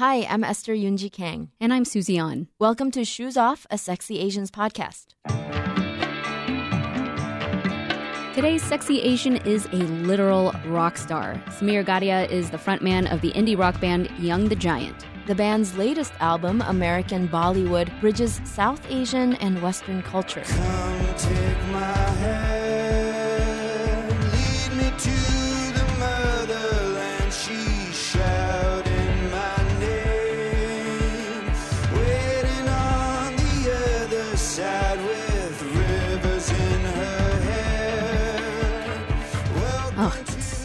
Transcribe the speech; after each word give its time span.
Hi, 0.00 0.24
I'm 0.30 0.44
Esther 0.44 0.72
Yoonji 0.72 1.12
Kang. 1.12 1.50
And 1.60 1.74
I'm 1.74 1.84
Susie 1.84 2.16
An. 2.16 2.48
Welcome 2.58 2.90
to 2.92 3.04
Shoes 3.04 3.36
Off, 3.36 3.66
a 3.70 3.76
Sexy 3.76 4.18
Asians 4.18 4.50
podcast. 4.50 5.08
Today's 8.34 8.62
sexy 8.62 9.02
Asian 9.02 9.36
is 9.36 9.66
a 9.66 9.76
literal 10.06 10.54
rock 10.68 10.96
star. 10.96 11.34
Sameer 11.48 11.84
Gadhia 11.84 12.30
is 12.30 12.48
the 12.48 12.56
frontman 12.56 13.12
of 13.12 13.20
the 13.20 13.30
indie 13.32 13.58
rock 13.58 13.78
band 13.78 14.10
Young 14.18 14.48
the 14.48 14.56
Giant. 14.56 15.04
The 15.26 15.34
band's 15.34 15.76
latest 15.76 16.14
album, 16.18 16.62
American 16.62 17.28
Bollywood, 17.28 17.90
bridges 18.00 18.40
South 18.44 18.80
Asian 18.90 19.34
and 19.34 19.60
Western 19.60 20.00
culture. 20.00 20.44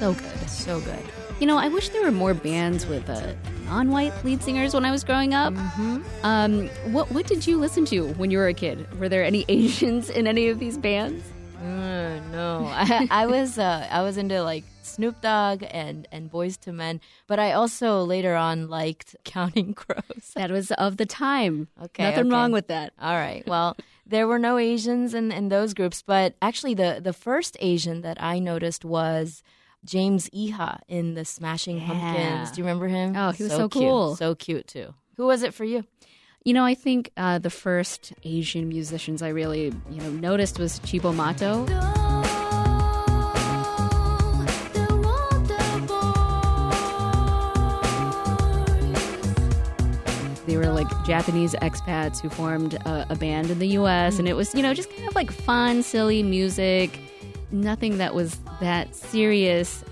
So 0.06 0.14
good. 0.14 0.50
So 0.50 0.80
good. 0.82 1.04
You 1.40 1.48
know, 1.48 1.58
I 1.58 1.68
wish 1.68 1.90
there 1.90 2.04
were 2.04 2.12
more 2.12 2.36
bands 2.36 2.86
with 2.86 3.10
uh, 3.10 3.34
non-white 3.66 4.14
lead 4.24 4.44
singers 4.44 4.74
when 4.74 4.86
I 4.86 4.92
was 4.92 5.04
growing 5.04 5.34
up. 5.34 5.54
Mm-hmm. 5.54 6.04
Um, 6.24 6.68
what 6.94 7.12
what 7.12 7.26
did 7.26 7.48
you 7.48 7.58
listen 7.58 7.86
to 7.86 8.14
when 8.14 8.30
you 8.30 8.38
were 8.38 8.48
a 8.48 8.54
kid? 8.54 8.88
Were 9.00 9.10
there 9.10 9.24
any 9.24 9.46
Asians 9.50 10.12
in 10.12 10.28
any 10.28 10.50
of 10.50 10.60
these 10.60 10.78
bands? 10.78 11.24
Uh, 11.60 12.20
no, 12.32 12.68
I, 12.72 13.08
I 13.24 13.26
was 13.26 13.58
uh, 13.58 13.88
I 13.90 14.04
was 14.04 14.18
into 14.18 14.44
like 14.44 14.64
Snoop 14.84 15.22
Dogg 15.22 15.64
and 15.72 16.08
and 16.12 16.32
Boyz 16.32 16.60
II 16.66 16.74
Men, 16.74 17.02
but 17.26 17.40
I 17.40 17.54
also 17.54 18.04
later 18.04 18.36
on 18.36 18.70
liked 18.70 19.16
Counting 19.24 19.74
Crows. 19.74 20.34
That 20.36 20.52
was 20.52 20.72
of 20.74 20.98
the 20.98 21.08
time. 21.08 21.68
Okay, 21.84 22.04
nothing 22.04 22.28
okay. 22.28 22.30
wrong 22.30 22.52
with 22.52 22.68
that. 22.68 22.94
All 23.02 23.16
right, 23.16 23.46
well. 23.48 23.76
There 24.08 24.28
were 24.28 24.38
no 24.38 24.60
Asians 24.60 25.16
in, 25.16 25.32
in 25.32 25.50
those 25.50 25.74
groups, 25.74 26.04
but 26.06 26.36
actually, 26.40 26.76
the, 26.76 27.00
the 27.02 27.12
first 27.12 27.58
Asian 27.60 28.02
that 28.02 28.22
I 28.22 28.38
noticed 28.38 28.86
was 28.86 29.42
James 29.86 30.30
Iha 30.32 30.80
in 30.88 31.14
the 31.14 31.24
Smashing 31.24 31.78
Yeah. 31.78 31.86
Pumpkins. 31.88 32.52
Do 32.52 32.58
you 32.62 32.66
remember 32.66 32.88
him? 32.88 33.16
Oh, 33.16 33.32
he 33.32 33.44
was 33.44 33.52
so 33.54 33.70
cute. 33.70 33.84
cool. 33.84 34.16
So 34.16 34.36
cute 34.36 34.68
too. 34.68 34.94
Who 35.18 35.26
was 35.28 35.44
it 35.44 35.54
for 35.54 35.64
you? 35.64 35.86
You 36.44 36.54
know, 36.54 36.66
I 36.66 36.76
think 36.76 37.12
uh, 37.18 37.40
the 37.40 37.50
first 37.50 38.14
Asian 38.24 38.68
musicians 38.68 39.22
I 39.22 39.30
really, 39.30 39.74
you 39.90 40.02
know, 40.02 40.10
noticed 40.12 40.60
was 40.60 40.80
Cibo 40.84 41.12
Matto. 41.12 41.66
They 50.48 50.58
were 50.58 50.68
like 50.68 50.88
Japanese 51.06 51.54
expats 51.56 52.22
who 52.22 52.30
formed 52.30 52.76
a, 52.76 53.08
a 53.10 53.16
band 53.16 53.50
in 53.50 53.58
the 53.58 53.70
US, 53.80 54.20
and 54.20 54.28
it 54.28 54.36
was, 54.36 54.54
you 54.54 54.62
know, 54.62 54.76
just 54.76 54.92
kind 54.92 55.08
of 55.08 55.16
like 55.16 55.32
fun, 55.32 55.82
silly 55.82 56.22
music, 56.22 57.00
nothing 57.52 57.98
that 57.98 58.14
was 58.14 58.40
that 58.60 58.96
serious. 58.96 59.84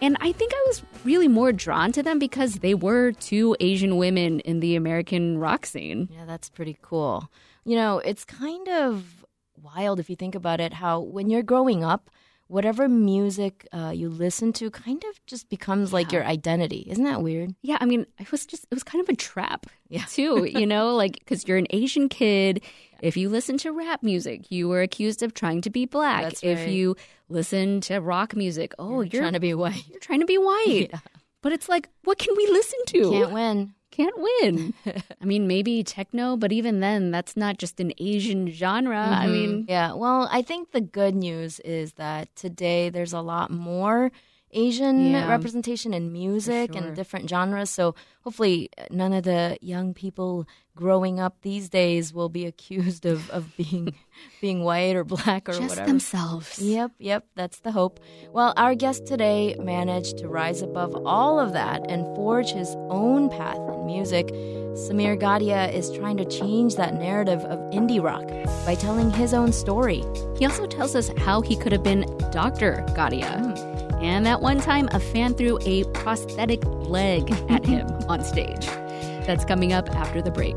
And 0.00 0.16
I 0.20 0.32
think 0.32 0.52
I 0.52 0.64
was 0.66 0.82
really 1.04 1.28
more 1.28 1.52
drawn 1.52 1.92
to 1.92 2.02
them 2.02 2.18
because 2.18 2.56
they 2.56 2.74
were 2.74 3.12
two 3.12 3.56
Asian 3.60 3.96
women 3.96 4.40
in 4.40 4.60
the 4.60 4.74
American 4.74 5.38
rock 5.38 5.64
scene. 5.64 6.08
Yeah, 6.12 6.24
that's 6.24 6.50
pretty 6.50 6.76
cool. 6.82 7.30
You 7.64 7.76
know, 7.76 7.98
it's 7.98 8.24
kind 8.24 8.68
of 8.68 9.24
wild 9.62 10.00
if 10.00 10.10
you 10.10 10.16
think 10.16 10.34
about 10.34 10.60
it 10.60 10.72
how 10.72 11.00
when 11.00 11.30
you're 11.30 11.42
growing 11.42 11.84
up, 11.84 12.10
whatever 12.52 12.86
music 12.86 13.66
uh, 13.72 13.90
you 13.94 14.10
listen 14.10 14.52
to 14.52 14.70
kind 14.70 15.02
of 15.08 15.24
just 15.26 15.48
becomes 15.48 15.90
like 15.90 16.12
your 16.12 16.22
identity. 16.24 16.84
Isn't 16.88 17.04
that 17.04 17.22
weird? 17.22 17.54
Yeah, 17.62 17.78
I 17.80 17.86
mean, 17.86 18.06
it 18.18 18.30
was 18.30 18.44
just, 18.44 18.64
it 18.64 18.74
was 18.74 18.82
kind 18.82 19.02
of 19.02 19.08
a 19.08 19.16
trap, 19.16 19.66
Yeah. 19.88 20.04
too, 20.08 20.44
you 20.44 20.66
know, 20.66 20.94
like, 20.94 21.14
because 21.14 21.48
you're 21.48 21.56
an 21.56 21.66
Asian 21.70 22.10
kid. 22.10 22.62
If 23.00 23.16
you 23.16 23.30
listen 23.30 23.56
to 23.58 23.72
rap 23.72 24.02
music, 24.02 24.50
you 24.52 24.68
were 24.68 24.82
accused 24.82 25.22
of 25.22 25.32
trying 25.32 25.62
to 25.62 25.70
be 25.70 25.86
black. 25.86 26.22
That's 26.24 26.42
If 26.42 26.58
right. 26.58 26.68
you 26.68 26.94
listen 27.30 27.80
to 27.82 27.98
rock 28.00 28.36
music, 28.36 28.74
oh, 28.78 29.00
you're, 29.00 29.22
trying 29.22 29.32
to 29.32 29.40
be 29.40 29.54
white. 29.54 29.88
you're 29.88 29.98
trying 29.98 30.20
to 30.20 30.26
be 30.26 30.38
white. 30.38 30.90
Yeah. 30.92 30.98
But 31.40 31.52
it's 31.52 31.68
like, 31.68 31.88
what 32.04 32.18
can 32.18 32.34
we 32.36 32.46
listen 32.46 32.78
to? 32.88 33.10
Can't 33.10 33.32
win. 33.32 33.74
Can't 33.92 34.16
win. 34.18 34.74
I 35.20 35.24
mean, 35.24 35.46
maybe 35.46 35.84
techno, 35.84 36.36
but 36.36 36.50
even 36.50 36.80
then, 36.80 37.10
that's 37.12 37.36
not 37.36 37.58
just 37.58 37.78
an 37.78 37.92
Asian 37.98 38.50
genre. 38.50 38.98
I 38.98 39.26
Mm-hmm. 39.26 39.32
mean, 39.32 39.64
Yeah, 39.68 39.92
well, 39.94 40.28
I 40.32 40.42
think 40.42 40.72
the 40.72 40.80
good 40.80 41.14
news 41.14 41.60
is 41.60 41.92
that 41.92 42.34
today 42.34 42.88
there's 42.88 43.12
a 43.12 43.20
lot 43.20 43.50
more 43.50 44.10
Asian 44.52 45.12
Yeah. 45.12 45.28
representation 45.30 45.94
in 45.94 46.12
music 46.12 46.72
sure. 46.74 46.82
and 46.82 46.94
different 46.96 47.28
genres. 47.28 47.70
So 47.70 47.94
hopefully, 48.22 48.68
uh, 48.76 48.84
none 48.90 49.12
of 49.12 49.24
the 49.24 49.56
young 49.60 49.94
people 49.94 50.46
growing 50.74 51.20
up 51.20 51.36
these 51.42 51.68
days 51.68 52.12
will 52.14 52.28
be 52.28 52.44
accused 52.52 53.06
of, 53.06 53.28
of 53.30 53.54
being 53.56 53.94
being 54.40 54.62
white 54.64 54.94
or 54.96 55.04
black 55.04 55.48
or 55.48 55.52
just 55.52 55.68
whatever. 55.68 55.86
themselves. 55.86 56.58
Yep, 56.58 56.92
yep, 56.98 57.26
that's 57.34 57.60
the 57.60 57.72
hope. 57.72 57.98
Well, 58.32 58.52
our 58.56 58.74
guest 58.74 59.06
today 59.06 59.56
managed 59.58 60.18
to 60.18 60.28
rise 60.28 60.60
above 60.62 60.94
all 61.06 61.38
of 61.40 61.52
that 61.54 61.90
and 61.90 62.04
forge 62.16 62.50
his 62.50 62.74
own 62.90 63.30
path 63.30 63.56
in 63.56 63.86
music. 63.86 64.28
Sameer 64.74 65.18
Gadhia 65.20 65.70
is 65.72 65.90
trying 65.90 66.16
to 66.16 66.24
change 66.24 66.76
that 66.76 66.94
narrative 66.94 67.40
of 67.40 67.58
indie 67.72 68.02
rock 68.02 68.26
by 68.66 68.74
telling 68.74 69.10
his 69.10 69.34
own 69.34 69.52
story. 69.52 70.02
He 70.38 70.46
also 70.46 70.66
tells 70.66 70.94
us 70.96 71.10
how 71.18 71.42
he 71.42 71.56
could 71.56 71.72
have 71.72 71.82
been 71.82 72.02
Dr. 72.30 72.84
Gadhia. 72.96 73.71
And 74.02 74.26
that 74.26 74.40
one 74.40 74.58
time, 74.60 74.88
a 74.92 74.98
fan 74.98 75.34
threw 75.34 75.58
a 75.62 75.84
prosthetic 75.92 76.64
leg 76.66 77.30
at 77.48 77.64
him 77.64 77.86
on 78.08 78.24
stage. 78.24 78.66
That's 79.26 79.44
coming 79.44 79.72
up 79.72 79.88
after 79.94 80.20
the 80.20 80.32
break. 80.32 80.56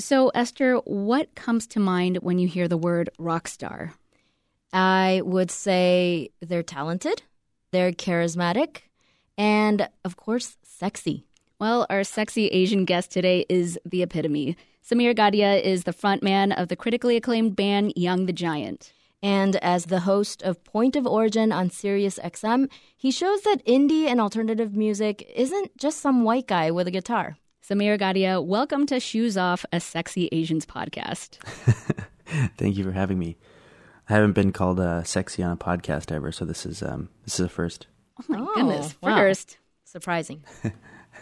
So, 0.00 0.30
Esther, 0.30 0.76
what 0.76 1.34
comes 1.34 1.66
to 1.68 1.78
mind 1.78 2.16
when 2.22 2.38
you 2.38 2.48
hear 2.48 2.68
the 2.68 2.78
word 2.78 3.10
rock 3.18 3.46
star? 3.46 3.92
I 4.72 5.20
would 5.22 5.50
say 5.50 6.30
they're 6.40 6.62
talented, 6.62 7.22
they're 7.70 7.92
charismatic, 7.92 8.78
and 9.36 9.90
of 10.02 10.16
course, 10.16 10.56
sexy. 10.62 11.26
Well, 11.58 11.86
our 11.90 12.02
sexy 12.02 12.48
Asian 12.48 12.86
guest 12.86 13.10
today 13.10 13.44
is 13.50 13.78
the 13.84 14.02
epitome. 14.02 14.56
Sameer 14.82 15.14
Gadhia 15.14 15.62
is 15.62 15.84
the 15.84 15.92
frontman 15.92 16.58
of 16.58 16.68
the 16.68 16.76
critically 16.76 17.16
acclaimed 17.16 17.54
band 17.54 17.92
Young 17.94 18.24
the 18.24 18.32
Giant. 18.32 18.94
And 19.22 19.56
as 19.56 19.84
the 19.84 20.00
host 20.00 20.42
of 20.42 20.64
Point 20.64 20.96
of 20.96 21.06
Origin 21.06 21.52
on 21.52 21.68
Sirius 21.68 22.18
XM, 22.24 22.70
he 22.96 23.10
shows 23.10 23.42
that 23.42 23.62
indie 23.66 24.06
and 24.06 24.18
alternative 24.18 24.74
music 24.74 25.30
isn't 25.36 25.76
just 25.76 26.00
some 26.00 26.24
white 26.24 26.46
guy 26.46 26.70
with 26.70 26.88
a 26.88 26.90
guitar. 26.90 27.36
Sameer 27.70 27.96
Gadhia, 28.00 28.44
welcome 28.44 28.84
to 28.86 28.98
Shoes 28.98 29.36
Off, 29.36 29.64
a 29.72 29.78
Sexy 29.78 30.28
Asians 30.32 30.66
podcast. 30.66 31.36
Thank 32.58 32.76
you 32.76 32.82
for 32.82 32.90
having 32.90 33.16
me. 33.16 33.36
I 34.08 34.14
haven't 34.14 34.32
been 34.32 34.50
called 34.50 34.80
uh, 34.80 35.04
sexy 35.04 35.40
on 35.44 35.52
a 35.52 35.56
podcast 35.56 36.10
ever, 36.10 36.32
so 36.32 36.44
this 36.44 36.66
is 36.66 36.82
um, 36.82 37.10
this 37.24 37.34
is 37.34 37.46
a 37.46 37.48
first. 37.48 37.86
Oh 38.18 38.24
my 38.28 38.40
Oh, 38.40 38.52
goodness, 38.56 38.96
wow. 39.00 39.16
first. 39.16 39.58
Surprising. 39.84 40.44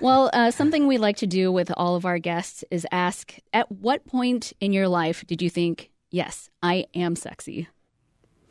Well, 0.00 0.30
uh, 0.32 0.52
something 0.52 0.86
we 0.86 0.96
like 0.96 1.16
to 1.16 1.26
do 1.26 1.50
with 1.50 1.72
all 1.76 1.96
of 1.96 2.04
our 2.04 2.20
guests 2.20 2.62
is 2.70 2.86
ask 2.92 3.34
at 3.52 3.72
what 3.72 4.06
point 4.06 4.52
in 4.60 4.72
your 4.72 4.86
life 4.86 5.26
did 5.26 5.42
you 5.42 5.50
think, 5.50 5.90
yes, 6.10 6.50
I 6.62 6.86
am 6.94 7.16
sexy? 7.16 7.66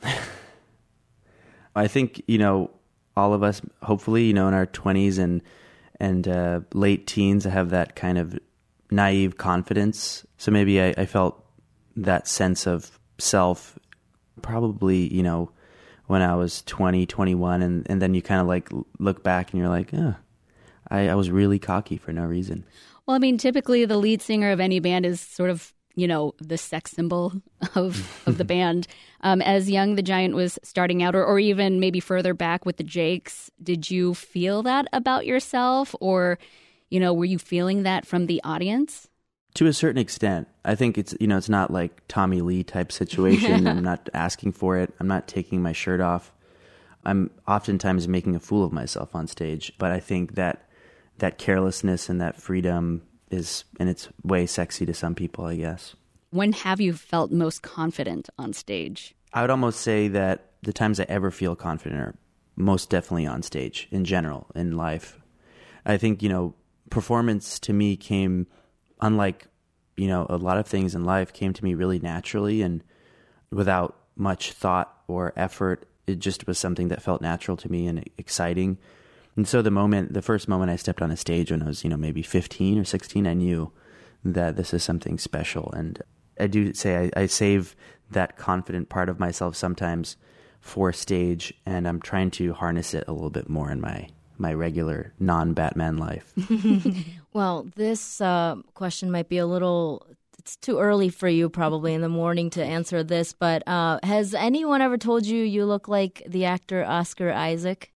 I 1.76 1.88
think 1.88 2.22
you 2.28 2.38
know 2.38 2.70
all 3.16 3.34
of 3.34 3.44
us, 3.44 3.62
hopefully, 3.82 4.26
you 4.26 4.34
know, 4.34 4.50
in 4.50 4.54
our 4.54 4.66
twenties 4.66 5.20
and 5.20 5.42
and 6.00 6.28
uh, 6.28 6.62
late 6.74 7.08
teens, 7.08 7.46
I 7.46 7.50
have 7.50 7.72
that 7.72 7.96
kind 7.96 8.18
of 8.18 8.38
naive 8.92 9.38
confidence. 9.38 10.26
So 10.38 10.52
maybe 10.52 10.82
I, 10.82 10.94
I 10.98 11.06
felt 11.06 11.44
that 11.96 12.28
sense 12.28 12.68
of 12.68 13.00
self, 13.18 13.78
probably, 14.42 15.12
you 15.14 15.24
know, 15.24 15.52
when 16.06 16.22
I 16.22 16.36
was 16.36 16.62
20, 16.64 17.06
21, 17.06 17.62
and 17.62 17.86
and 17.90 18.02
then 18.02 18.14
you 18.14 18.22
kind 18.22 18.42
of 18.42 18.48
like 18.48 18.70
look 19.00 19.24
back 19.24 19.52
and 19.52 19.60
you're 19.60 19.70
like, 19.70 19.94
oh, 19.94 20.16
I, 20.90 21.10
I 21.10 21.16
was 21.16 21.30
really 21.30 21.60
cocky 21.60 21.98
for 21.98 22.14
no 22.14 22.24
reason. 22.24 22.66
Well, 23.06 23.16
I 23.16 23.20
mean, 23.20 23.38
typically 23.38 23.86
the 23.86 23.98
lead 23.98 24.22
singer 24.22 24.52
of 24.52 24.60
any 24.60 24.80
band 24.80 25.06
is 25.06 25.20
sort 25.20 25.50
of 25.50 25.74
you 25.98 26.08
know, 26.08 26.36
the 26.40 26.60
sex 26.60 26.92
symbol 26.92 27.34
of 27.76 28.24
of 28.28 28.38
the 28.38 28.46
band. 28.46 28.88
Um, 29.22 29.42
as 29.42 29.70
Young 29.70 29.96
the 29.96 30.04
Giant 30.04 30.36
was 30.36 30.60
starting 30.64 31.02
out, 31.02 31.16
or, 31.16 31.26
or 31.26 31.40
even 31.40 31.80
maybe 31.80 32.00
further 32.00 32.36
back 32.36 32.66
with 32.66 32.78
the 32.78 32.84
Jakes, 32.84 33.50
did 33.62 33.90
you 33.90 34.14
feel 34.14 34.62
that 34.64 34.88
about 34.94 35.26
yourself, 35.26 35.96
or 36.00 36.38
you 36.92 37.00
know, 37.00 37.14
were 37.14 37.26
you 37.26 37.40
feeling 37.40 37.82
that 37.84 38.06
from 38.06 38.28
the 38.28 38.40
audience? 38.44 39.10
To 39.56 39.66
a 39.66 39.74
certain 39.74 39.98
extent, 39.98 40.48
I 40.64 40.76
think 40.76 41.00
it's 41.00 41.16
you 41.20 41.26
know 41.26 41.38
it's 41.38 41.50
not 41.50 41.72
like 41.72 42.04
Tommy 42.08 42.42
Lee 42.42 42.64
type 42.64 42.92
situation. 42.92 43.68
I'm 43.68 43.84
not 43.84 44.08
asking 44.14 44.52
for 44.52 44.78
it. 44.78 44.94
I'm 45.00 45.08
not 45.08 45.28
taking 45.28 45.64
my 45.64 45.72
shirt 45.72 46.00
off. 46.00 46.32
I'm 47.04 47.32
oftentimes 47.48 48.08
making 48.08 48.36
a 48.36 48.40
fool 48.40 48.64
of 48.64 48.72
myself 48.72 49.16
on 49.16 49.26
stage, 49.26 49.74
but 49.80 49.92
I 49.92 50.00
think 50.00 50.36
that 50.36 50.70
that 51.18 51.40
carelessness 51.40 52.08
and 52.08 52.22
that 52.22 52.40
freedom 52.40 53.02
is 53.32 53.64
in 53.80 53.88
its 53.88 54.10
way 54.24 54.46
sexy 54.46 54.86
to 54.86 54.94
some 54.94 55.16
people, 55.16 55.46
I 55.46 55.56
guess. 55.56 55.96
When 56.30 56.54
have 56.54 56.82
you 56.82 56.94
felt 56.94 57.32
most 57.32 57.62
confident 57.62 58.30
on 58.38 58.54
stage? 58.54 59.16
I 59.34 59.42
would 59.42 59.50
almost 59.50 59.82
say 59.82 60.08
that 60.10 60.52
the 60.62 60.74
times 60.74 61.00
I 61.00 61.06
ever 61.08 61.32
feel 61.32 61.56
confident 61.56 62.02
are 62.02 62.16
most 62.56 62.90
definitely 62.90 63.28
on 63.28 63.44
stage 63.44 63.88
in 63.92 64.04
general 64.04 64.48
in 64.56 64.76
life. 64.76 65.20
I 65.86 65.98
think, 65.98 66.22
you 66.22 66.30
know, 66.30 66.54
performance 66.90 67.60
to 67.60 67.74
me 67.74 67.96
came 67.96 68.48
unlike, 69.00 69.48
you 69.96 70.08
know, 70.08 70.26
a 70.30 70.38
lot 70.38 70.58
of 70.58 70.68
things 70.68 70.96
in 70.96 71.06
life 71.06 71.34
came 71.34 71.54
to 71.54 71.64
me 71.64 71.76
really 71.76 72.00
naturally 72.00 72.62
and 72.62 72.84
without 73.52 73.96
much 74.16 74.52
thought 74.52 75.02
or 75.08 75.34
effort. 75.36 75.88
It 76.08 76.20
just 76.20 76.48
was 76.48 76.58
something 76.58 76.88
that 76.90 77.02
felt 77.02 77.22
natural 77.22 77.58
to 77.58 77.72
me 77.72 77.88
and 77.88 78.10
exciting. 78.18 78.78
And 79.38 79.48
so 79.48 79.62
the 79.62 79.72
moment, 79.72 80.14
the 80.14 80.24
first 80.24 80.48
moment 80.48 80.72
I 80.72 80.76
stepped 80.76 81.02
on 81.02 81.12
a 81.12 81.16
stage 81.16 81.52
when 81.52 81.62
I 81.62 81.68
was, 81.68 81.84
you 81.84 81.90
know, 81.90 81.96
maybe 81.96 82.24
15 82.24 82.80
or 82.80 82.84
16, 82.84 83.28
I 83.28 83.36
knew 83.36 83.72
that 84.26 84.58
this 84.58 84.74
is 84.74 84.84
something 84.84 85.20
special. 85.20 85.72
And 85.72 86.02
I 86.40 86.48
do 86.48 86.74
say 86.74 87.12
I, 87.16 87.22
I 87.22 87.26
save 87.28 87.76
that 88.10 88.36
confident 88.36 88.90
part 88.90 89.10
of 89.10 89.20
myself 89.20 89.56
sometimes 89.56 90.18
for 90.60 90.92
stage, 90.92 91.54
and 91.66 91.88
I'm 91.88 92.02
trying 92.02 92.32
to 92.32 92.54
harness 92.54 92.94
it 92.94 93.06
a 93.08 93.14
little 93.14 93.30
bit 93.30 93.48
more 93.48 93.72
in 93.72 93.80
my 93.80 94.10
my 94.40 94.54
regular 94.54 95.14
non 95.20 95.54
Batman 95.54 95.98
life. 95.98 96.34
well, 97.34 97.68
this 97.76 98.22
uh, 98.22 98.56
question 98.74 99.12
might 99.12 99.30
be 99.30 99.38
a 99.38 99.46
little. 99.46 100.06
It's 100.40 100.56
too 100.56 100.80
early 100.80 101.10
for 101.10 101.28
you, 101.28 101.50
probably 101.50 101.94
in 101.94 102.02
the 102.02 102.10
morning, 102.10 102.50
to 102.52 102.64
answer 102.64 103.04
this. 103.04 103.34
But 103.34 103.68
uh, 103.68 104.00
has 104.04 104.34
anyone 104.34 104.82
ever 104.82 104.98
told 104.98 105.26
you 105.26 105.44
you 105.44 105.66
look 105.66 105.88
like 105.88 106.24
the 106.28 106.46
actor 106.46 106.84
Oscar 106.86 107.32
Isaac? 107.32 107.92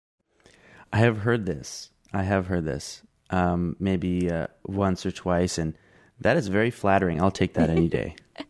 I 0.91 0.97
have 0.97 1.19
heard 1.19 1.45
this. 1.45 1.89
I 2.13 2.23
have 2.23 2.47
heard 2.47 2.65
this. 2.65 3.03
Um, 3.29 3.75
maybe 3.79 4.31
uh, 4.31 4.47
once 4.65 5.05
or 5.05 5.11
twice, 5.11 5.57
and 5.57 5.75
that 6.19 6.37
is 6.37 6.47
very 6.47 6.71
flattering. 6.71 7.21
I'll 7.21 7.31
take 7.31 7.53
that 7.53 7.69
any 7.69 7.87
day. 7.87 8.15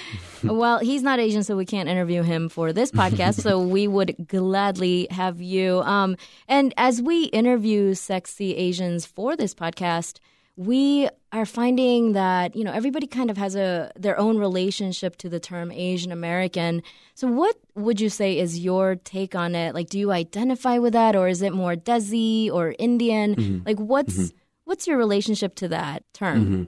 well, 0.44 0.78
he's 0.78 1.02
not 1.02 1.20
Asian, 1.20 1.44
so 1.44 1.56
we 1.56 1.66
can't 1.66 1.88
interview 1.88 2.22
him 2.22 2.48
for 2.48 2.72
this 2.72 2.90
podcast. 2.90 3.40
so 3.42 3.60
we 3.60 3.86
would 3.86 4.26
gladly 4.26 5.06
have 5.10 5.40
you. 5.40 5.80
Um, 5.82 6.16
and 6.48 6.74
as 6.76 7.02
we 7.02 7.24
interview 7.24 7.94
sexy 7.94 8.56
Asians 8.56 9.06
for 9.06 9.36
this 9.36 9.54
podcast, 9.54 10.18
we 10.56 11.08
are 11.32 11.46
finding 11.46 12.12
that 12.12 12.54
you 12.54 12.62
know 12.62 12.72
everybody 12.72 13.06
kind 13.06 13.30
of 13.30 13.36
has 13.38 13.56
a 13.56 13.90
their 13.96 14.18
own 14.18 14.38
relationship 14.38 15.16
to 15.16 15.28
the 15.28 15.40
term 15.40 15.72
Asian 15.72 16.12
American. 16.12 16.82
So 17.14 17.26
what 17.26 17.56
would 17.74 18.00
you 18.00 18.08
say 18.08 18.38
is 18.38 18.58
your 18.58 18.96
take 18.96 19.34
on 19.34 19.54
it? 19.54 19.74
Like 19.74 19.88
do 19.88 19.98
you 19.98 20.12
identify 20.12 20.78
with 20.78 20.92
that 20.92 21.16
or 21.16 21.28
is 21.28 21.42
it 21.42 21.52
more 21.52 21.74
Desi 21.74 22.50
or 22.50 22.74
Indian? 22.78 23.34
Mm-hmm. 23.34 23.66
Like 23.66 23.78
what's 23.78 24.16
mm-hmm. 24.16 24.36
what's 24.64 24.86
your 24.86 24.98
relationship 24.98 25.54
to 25.56 25.68
that 25.68 26.04
term? 26.12 26.44
Mm-hmm. 26.44 26.62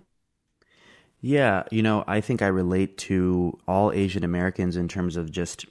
Yeah, 1.20 1.62
you 1.70 1.82
know, 1.82 2.04
I 2.06 2.20
think 2.20 2.42
I 2.42 2.48
relate 2.48 2.98
to 2.98 3.58
all 3.66 3.92
Asian 3.92 4.24
Americans 4.24 4.76
in 4.76 4.88
terms 4.88 5.16
of 5.16 5.30
just 5.30 5.64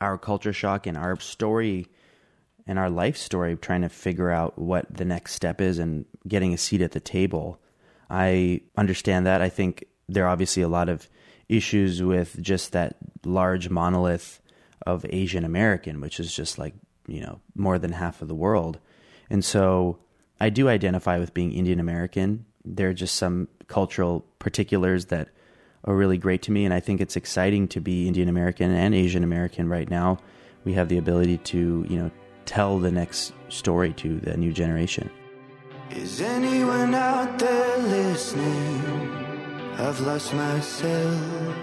our 0.00 0.16
culture 0.18 0.52
shock 0.52 0.86
and 0.86 0.96
our 0.96 1.18
story 1.18 1.88
and 2.66 2.78
our 2.78 2.90
life 2.90 3.16
story 3.16 3.56
trying 3.56 3.82
to 3.82 3.88
figure 3.88 4.30
out 4.30 4.56
what 4.58 4.86
the 4.94 5.04
next 5.04 5.34
step 5.34 5.60
is 5.60 5.78
and 5.78 6.04
getting 6.26 6.54
a 6.54 6.58
seat 6.58 6.80
at 6.80 6.92
the 6.92 7.00
table. 7.00 7.60
I 8.10 8.62
understand 8.76 9.26
that. 9.26 9.40
I 9.42 9.48
think 9.48 9.84
there 10.08 10.24
are 10.24 10.28
obviously 10.28 10.62
a 10.62 10.68
lot 10.68 10.88
of 10.88 11.08
issues 11.48 12.02
with 12.02 12.40
just 12.40 12.72
that 12.72 12.96
large 13.24 13.68
monolith 13.70 14.40
of 14.86 15.06
Asian 15.08 15.44
American, 15.44 16.00
which 16.00 16.20
is 16.20 16.34
just 16.34 16.58
like, 16.58 16.74
you 17.06 17.20
know, 17.20 17.40
more 17.54 17.78
than 17.78 17.92
half 17.92 18.22
of 18.22 18.28
the 18.28 18.34
world. 18.34 18.78
And 19.30 19.44
so 19.44 19.98
I 20.40 20.50
do 20.50 20.68
identify 20.68 21.18
with 21.18 21.34
being 21.34 21.52
Indian 21.52 21.80
American. 21.80 22.46
There 22.64 22.88
are 22.90 22.94
just 22.94 23.16
some 23.16 23.48
cultural 23.66 24.24
particulars 24.38 25.06
that 25.06 25.28
are 25.84 25.94
really 25.94 26.18
great 26.18 26.42
to 26.42 26.52
me. 26.52 26.64
And 26.64 26.72
I 26.72 26.80
think 26.80 27.00
it's 27.00 27.16
exciting 27.16 27.68
to 27.68 27.80
be 27.80 28.06
Indian 28.06 28.28
American 28.28 28.70
and 28.70 28.94
Asian 28.94 29.24
American 29.24 29.68
right 29.68 29.88
now. 29.88 30.18
We 30.64 30.74
have 30.74 30.88
the 30.88 30.98
ability 30.98 31.38
to, 31.38 31.86
you 31.88 31.96
know, 31.98 32.10
tell 32.46 32.78
the 32.78 32.90
next 32.90 33.32
story 33.48 33.92
to 33.94 34.18
the 34.20 34.36
new 34.36 34.52
generation. 34.52 35.10
Is 35.96 36.20
anyone 36.20 36.92
out 36.92 37.38
there 37.38 37.78
listening? 37.78 38.82
I've 39.78 40.00
lost 40.00 40.34
myself. 40.34 41.54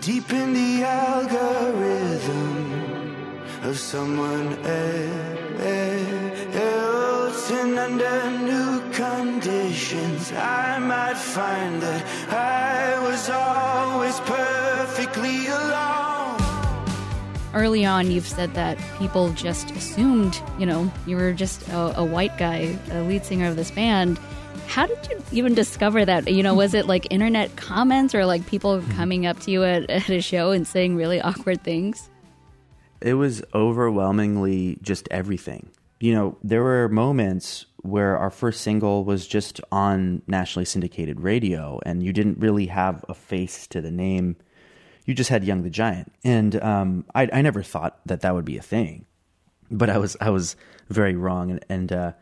Deep 0.00 0.30
in 0.30 0.52
the 0.52 0.84
algorithm 0.84 2.50
of 3.62 3.78
someone 3.78 4.58
else, 6.54 7.50
and 7.50 7.78
under 7.78 8.30
new 8.42 8.82
conditions, 8.92 10.32
I 10.32 10.78
might 10.78 11.16
find 11.16 11.80
that 11.80 12.04
I 12.28 12.98
was 13.08 13.30
always 13.30 14.20
perfectly 14.20 15.46
alone 15.46 15.91
early 17.54 17.84
on 17.84 18.10
you've 18.10 18.26
said 18.26 18.54
that 18.54 18.78
people 18.98 19.30
just 19.32 19.70
assumed, 19.72 20.40
you 20.58 20.66
know, 20.66 20.90
you 21.06 21.16
were 21.16 21.32
just 21.32 21.66
a, 21.68 22.00
a, 22.00 22.04
white 22.04 22.36
guy, 22.38 22.76
a 22.90 23.02
lead 23.02 23.24
singer 23.24 23.46
of 23.46 23.56
this 23.56 23.70
band. 23.70 24.18
How 24.66 24.86
did 24.86 25.08
you 25.10 25.22
even 25.32 25.54
discover 25.54 26.04
that? 26.04 26.30
You 26.30 26.42
know, 26.42 26.54
was 26.54 26.74
it 26.74 26.86
like 26.86 27.06
internet 27.10 27.56
comments 27.56 28.14
or 28.14 28.24
like 28.24 28.46
people 28.46 28.78
mm-hmm. 28.78 28.92
coming 28.92 29.26
up 29.26 29.40
to 29.40 29.50
you 29.50 29.64
at, 29.64 29.90
at 29.90 30.08
a 30.08 30.20
show 30.20 30.50
and 30.50 30.66
saying 30.66 30.96
really 30.96 31.20
awkward 31.20 31.62
things? 31.62 32.08
It 33.00 33.14
was 33.14 33.42
overwhelmingly 33.54 34.78
just 34.80 35.08
everything. 35.10 35.68
You 36.00 36.14
know, 36.14 36.38
there 36.42 36.62
were 36.62 36.88
moments 36.88 37.66
where 37.82 38.16
our 38.16 38.30
first 38.30 38.60
single 38.60 39.04
was 39.04 39.26
just 39.26 39.60
on 39.70 40.22
nationally 40.26 40.64
syndicated 40.64 41.20
radio 41.20 41.80
and 41.84 42.02
you 42.02 42.12
didn't 42.12 42.38
really 42.38 42.66
have 42.66 43.04
a 43.08 43.14
face 43.14 43.66
to 43.68 43.80
the 43.80 43.90
name 43.90 44.36
you 45.04 45.14
just 45.14 45.30
had 45.30 45.44
Young 45.44 45.62
the 45.62 45.70
Giant, 45.70 46.12
and 46.24 46.62
um, 46.62 47.04
I, 47.14 47.28
I 47.32 47.42
never 47.42 47.62
thought 47.62 47.98
that 48.06 48.20
that 48.20 48.34
would 48.34 48.44
be 48.44 48.56
a 48.56 48.62
thing, 48.62 49.06
but 49.70 49.90
I 49.90 49.98
was 49.98 50.16
I 50.20 50.30
was 50.30 50.56
very 50.88 51.16
wrong, 51.16 51.50
and, 51.50 51.64
and 51.68 51.92
uh, 51.92 52.12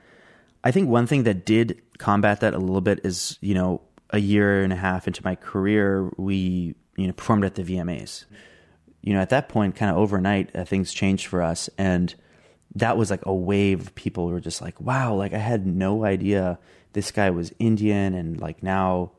I 0.65 0.71
think 0.71 0.89
one 0.89 1.07
thing 1.07 1.25
that 1.25 1.45
did 1.45 1.81
combat 1.99 2.41
that 2.41 2.55
a 2.55 2.59
little 2.59 2.81
bit 2.81 3.01
is 3.05 3.39
you 3.41 3.55
know 3.55 3.83
a 4.11 4.19
year 4.19 4.63
and 4.63 4.73
a 4.73 4.77
half 4.77 5.07
into 5.07 5.23
my 5.25 5.35
career, 5.35 6.11
we 6.17 6.75
you 6.97 7.07
know 7.07 7.13
performed 7.13 7.45
at 7.45 7.55
the 7.55 7.63
VMAs. 7.63 8.25
You 9.03 9.15
know, 9.15 9.21
at 9.21 9.31
that 9.31 9.49
point, 9.49 9.77
kind 9.77 9.91
of 9.91 9.97
overnight, 9.97 10.55
uh, 10.55 10.65
things 10.65 10.93
changed 10.93 11.27
for 11.27 11.43
us, 11.43 11.71
and 11.79 12.15
that 12.75 12.97
was 12.97 13.11
like 13.11 13.25
a 13.25 13.35
wave. 13.35 13.95
People 13.95 14.29
were 14.29 14.41
just 14.41 14.61
like, 14.61 14.81
"Wow!" 14.81 15.15
Like 15.15 15.35
I 15.35 15.39
had 15.39 15.67
no 15.67 16.05
idea 16.05 16.59
this 16.93 17.11
guy 17.11 17.31
was 17.31 17.53
Indian, 17.59 18.15
and 18.15 18.41
like 18.41 18.63
now 18.63 19.13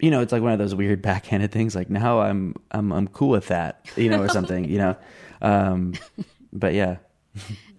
you 0.00 0.10
know, 0.10 0.20
it's 0.20 0.32
like 0.32 0.42
one 0.42 0.52
of 0.52 0.58
those 0.58 0.74
weird 0.74 1.02
backhanded 1.02 1.52
things. 1.52 1.74
Like 1.74 1.90
now 1.90 2.20
I'm 2.20 2.54
I'm 2.70 2.92
I'm 2.92 3.08
cool 3.08 3.30
with 3.30 3.48
that, 3.48 3.86
you 3.96 4.08
know, 4.08 4.22
or 4.22 4.28
something, 4.38 4.64
you 4.64 4.78
know. 4.78 4.96
Um, 5.42 5.94
but 6.52 6.74
yeah. 6.74 6.96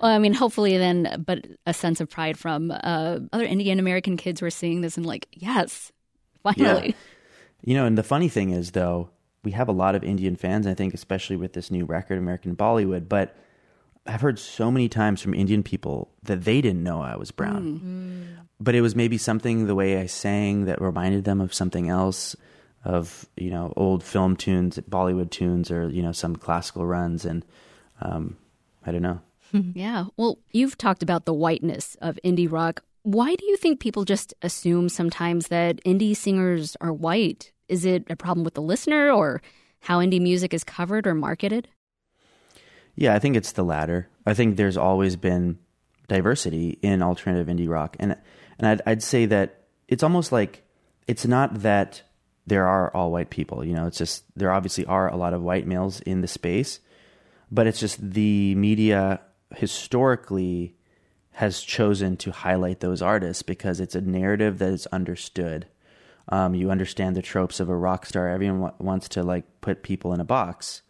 well, 0.00 0.12
I 0.12 0.18
mean, 0.18 0.34
hopefully 0.34 0.78
then, 0.78 1.24
but 1.26 1.46
a 1.66 1.74
sense 1.74 2.00
of 2.00 2.08
pride 2.08 2.38
from 2.38 2.70
uh, 2.70 3.18
other 3.32 3.44
Indian 3.44 3.78
American 3.78 4.16
kids 4.16 4.40
were 4.40 4.50
seeing 4.50 4.80
this 4.80 4.96
and 4.96 5.04
like, 5.04 5.26
yes, 5.32 5.92
finally. 6.42 6.88
Yeah. 6.88 6.94
You 7.64 7.74
know, 7.74 7.86
and 7.86 7.98
the 7.98 8.04
funny 8.04 8.28
thing 8.28 8.50
is 8.50 8.72
though, 8.72 9.10
we 9.42 9.52
have 9.52 9.68
a 9.68 9.72
lot 9.72 9.94
of 9.94 10.04
Indian 10.04 10.36
fans. 10.36 10.66
I 10.66 10.74
think, 10.74 10.94
especially 10.94 11.36
with 11.36 11.52
this 11.52 11.70
new 11.70 11.84
record, 11.84 12.18
American 12.18 12.56
Bollywood, 12.56 13.08
but 13.08 13.36
I've 14.06 14.20
heard 14.20 14.38
so 14.38 14.70
many 14.70 14.88
times 14.88 15.20
from 15.20 15.34
Indian 15.34 15.62
people 15.62 16.10
that 16.22 16.44
they 16.44 16.60
didn't 16.60 16.82
know 16.82 17.00
I 17.00 17.16
was 17.16 17.30
brown. 17.30 17.80
Mm. 17.80 18.46
But 18.58 18.74
it 18.74 18.80
was 18.80 18.94
maybe 18.94 19.18
something 19.18 19.66
the 19.66 19.74
way 19.74 20.00
I 20.00 20.06
sang 20.06 20.64
that 20.64 20.80
reminded 20.80 21.24
them 21.24 21.40
of 21.40 21.52
something 21.52 21.88
else 21.88 22.36
of, 22.84 23.26
you 23.36 23.50
know, 23.50 23.72
old 23.76 24.02
film 24.02 24.36
tunes, 24.36 24.78
Bollywood 24.88 25.30
tunes 25.30 25.70
or, 25.70 25.88
you 25.88 26.02
know, 26.02 26.12
some 26.12 26.36
classical 26.36 26.86
runs 26.86 27.24
and 27.24 27.44
um, 28.00 28.36
I 28.84 28.92
don't 28.92 29.02
know. 29.02 29.20
yeah. 29.74 30.06
Well, 30.16 30.38
you've 30.52 30.78
talked 30.78 31.02
about 31.02 31.24
the 31.24 31.34
whiteness 31.34 31.96
of 32.00 32.18
indie 32.24 32.50
rock. 32.50 32.82
Why 33.02 33.34
do 33.34 33.44
you 33.46 33.56
think 33.56 33.80
people 33.80 34.04
just 34.04 34.34
assume 34.42 34.88
sometimes 34.88 35.48
that 35.48 35.82
indie 35.84 36.16
singers 36.16 36.76
are 36.80 36.92
white? 36.92 37.52
Is 37.68 37.84
it 37.84 38.04
a 38.08 38.16
problem 38.16 38.44
with 38.44 38.54
the 38.54 38.62
listener 38.62 39.10
or 39.10 39.42
how 39.80 40.00
indie 40.00 40.20
music 40.20 40.54
is 40.54 40.64
covered 40.64 41.06
or 41.06 41.14
marketed? 41.14 41.68
Yeah, 42.96 43.14
I 43.14 43.18
think 43.18 43.36
it's 43.36 43.52
the 43.52 43.64
latter. 43.64 44.08
I 44.24 44.34
think 44.34 44.56
there's 44.56 44.76
always 44.76 45.16
been 45.16 45.58
diversity 46.08 46.78
in 46.82 47.02
alternative 47.02 47.46
indie 47.46 47.68
rock, 47.68 47.96
and 48.00 48.16
and 48.58 48.66
I'd, 48.66 48.82
I'd 48.86 49.02
say 49.02 49.26
that 49.26 49.64
it's 49.86 50.02
almost 50.02 50.32
like 50.32 50.64
it's 51.06 51.26
not 51.26 51.62
that 51.62 52.02
there 52.46 52.66
are 52.66 52.94
all 52.94 53.12
white 53.12 53.30
people. 53.30 53.64
You 53.64 53.74
know, 53.74 53.86
it's 53.86 53.98
just 53.98 54.24
there 54.36 54.52
obviously 54.52 54.86
are 54.86 55.08
a 55.08 55.16
lot 55.16 55.34
of 55.34 55.42
white 55.42 55.66
males 55.66 56.00
in 56.00 56.20
the 56.22 56.28
space, 56.28 56.80
but 57.50 57.66
it's 57.66 57.80
just 57.80 57.98
the 58.00 58.54
media 58.54 59.20
historically 59.54 60.74
has 61.32 61.60
chosen 61.60 62.16
to 62.16 62.32
highlight 62.32 62.80
those 62.80 63.02
artists 63.02 63.42
because 63.42 63.78
it's 63.78 63.94
a 63.94 64.00
narrative 64.00 64.58
that 64.58 64.70
is 64.72 64.86
understood. 64.86 65.66
Um, 66.28 66.54
you 66.54 66.70
understand 66.70 67.14
the 67.14 67.22
tropes 67.22 67.60
of 67.60 67.68
a 67.68 67.76
rock 67.76 68.06
star. 68.06 68.28
Everyone 68.28 68.60
w- 68.60 68.74
wants 68.78 69.08
to 69.10 69.22
like 69.22 69.44
put 69.60 69.82
people 69.82 70.14
in 70.14 70.20
a 70.20 70.24
box, 70.24 70.82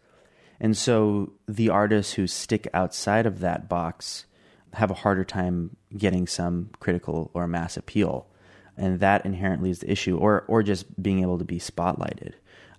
and 0.59 0.75
so 0.75 1.33
the 1.47 1.69
artists 1.69 2.13
who 2.13 2.27
stick 2.27 2.67
outside 2.73 3.25
of 3.25 3.39
that 3.39 3.69
box 3.69 4.25
have 4.73 4.91
a 4.91 4.95
harder 4.95 5.23
time 5.23 5.75
getting 5.95 6.27
some 6.27 6.69
critical 6.79 7.31
or 7.33 7.47
mass 7.47 7.77
appeal. 7.77 8.27
And 8.75 8.99
that 8.99 9.25
inherently 9.25 9.71
is 9.71 9.79
the 9.79 9.91
issue 9.91 10.17
or 10.17 10.43
or 10.47 10.61
just 10.61 11.01
being 11.01 11.21
able 11.21 11.39
to 11.39 11.45
be 11.45 11.59
spotlighted. 11.59 12.33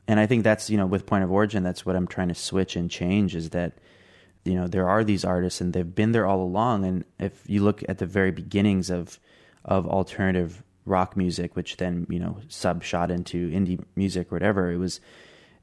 And 0.07 0.21
i 0.21 0.27
think 0.27 0.45
that's 0.45 0.71
you 0.71 0.77
know 0.77 0.87
with 0.87 1.07
point 1.07 1.25
of 1.25 1.33
origin 1.33 1.63
that's 1.63 1.85
what 1.85 1.97
i'm 1.97 2.07
trying 2.07 2.29
to 2.29 2.35
switch 2.35 2.77
and 2.77 2.91
change 2.91 3.35
is 3.35 3.51
that 3.51 3.75
you 4.45 4.55
know 4.55 4.69
there 4.69 4.89
are 4.89 5.03
these 5.03 5.25
artists 5.25 5.61
and 5.61 5.73
they've 5.73 5.95
been 5.95 6.13
there 6.13 6.27
all 6.27 6.41
along. 6.43 6.85
And 6.85 7.05
if 7.19 7.43
you 7.47 7.63
look 7.63 7.83
at 7.89 7.99
the 7.99 8.07
very 8.07 8.31
beginnings 8.31 8.91
of 8.91 9.19
of 9.65 9.87
alternative 9.87 10.63
rock 10.87 11.17
music 11.17 11.55
which 11.55 11.77
then 11.77 12.07
you 12.09 12.19
know 12.19 12.39
sub 12.49 12.83
shot 12.83 13.11
into 13.11 13.51
indie 13.51 13.85
music 13.95 14.33
or 14.33 14.37
whatever 14.37 14.73
it 14.73 14.79
was 14.79 15.01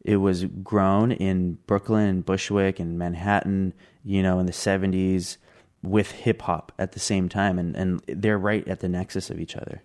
it 0.06 0.18
was 0.18 0.46
grown 0.64 1.12
in 1.12 1.58
Brooklyn 1.68 2.08
and 2.08 2.26
Bushwick 2.26 2.80
and 2.80 2.98
Manhattan 2.98 3.74
you 4.04 4.24
know 4.24 4.40
in 4.40 4.46
the 4.46 4.52
70s 4.52 5.38
with 5.84 6.12
hip 6.12 6.44
hop 6.44 6.72
at 6.80 6.94
the 6.94 7.00
same 7.00 7.28
time 7.30 7.60
and 7.60 7.76
and 7.76 8.02
they're 8.08 8.38
right 8.38 8.68
at 8.68 8.80
the 8.80 8.90
nexus 8.90 9.30
of 9.30 9.40
each 9.40 9.56
other 9.56 9.82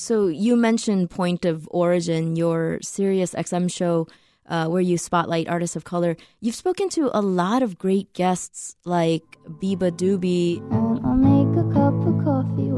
so 0.00 0.28
you 0.28 0.56
mentioned 0.56 1.10
Point 1.10 1.44
of 1.44 1.68
Origin, 1.70 2.34
your 2.34 2.78
Sirius 2.80 3.34
XM 3.34 3.70
show 3.70 4.08
uh, 4.48 4.66
where 4.66 4.80
you 4.80 4.96
spotlight 4.96 5.46
artists 5.46 5.76
of 5.76 5.84
color. 5.84 6.16
You've 6.40 6.54
spoken 6.54 6.88
to 6.90 7.10
a 7.12 7.20
lot 7.20 7.62
of 7.62 7.76
great 7.76 8.14
guests 8.14 8.76
like 8.86 9.22
beabadoobee. 9.46 10.56
And 10.72 11.04
I'll 11.04 11.14
make 11.14 11.52
a 11.54 11.68
cup 11.74 11.94
of 12.06 12.24
coffee 12.24 12.69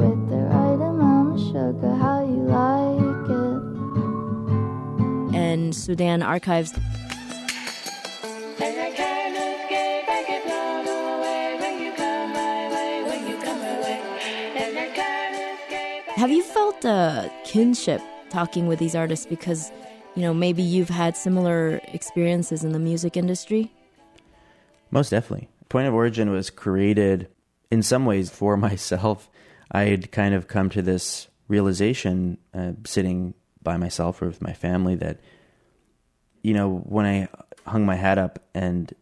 And 5.53 5.75
Sudan 5.77 6.23
Archives. 6.23 6.73
Have 16.17 16.31
you 16.31 16.43
felt 16.43 16.83
a 16.87 17.31
kinship 17.45 18.01
talking 18.31 18.67
with 18.67 18.79
these 18.79 18.95
artists 18.95 19.27
because, 19.27 19.71
you 20.15 20.23
know, 20.23 20.33
maybe 20.33 20.63
you've 20.63 20.89
had 20.89 21.19
similar 21.19 21.83
experiences 21.89 22.65
in 22.65 22.73
the 22.73 22.79
music 22.79 23.19
industry? 23.19 23.71
Most 24.91 25.11
definitely. 25.11 25.51
Point 25.69 25.87
of 25.87 25.93
Origin 25.93 26.31
was 26.31 26.49
created 26.49 27.29
in 27.71 27.83
some 27.83 28.07
ways 28.07 28.31
for 28.31 28.57
myself. 28.69 29.29
I 29.71 29.83
had 29.83 30.13
kind 30.13 30.35
of 30.35 30.49
come 30.49 30.71
to 30.71 30.81
this 30.81 31.29
realization 31.47 32.39
uh, 32.55 32.73
sitting 32.87 33.35
by 33.63 33.77
myself 33.77 34.23
or 34.23 34.29
with 34.29 34.41
my 34.41 34.55
family 34.55 34.95
that, 34.95 35.21
you 36.43 36.55
know, 36.55 36.69
when 36.69 37.07
I 37.07 37.29
hung 37.67 37.87
my 37.87 37.97
hat 37.97 38.19
up 38.19 38.41
and 38.55 38.93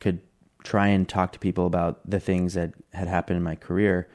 could 0.00 0.20
try 0.64 0.88
and 0.88 1.08
talk 1.08 1.32
to 1.32 1.38
people 1.38 1.66
about 1.66 2.08
the 2.08 2.20
things 2.20 2.54
that 2.54 2.74
had 2.92 3.08
happened 3.08 3.36
in 3.36 3.42
my 3.42 3.56
career, 3.56 4.08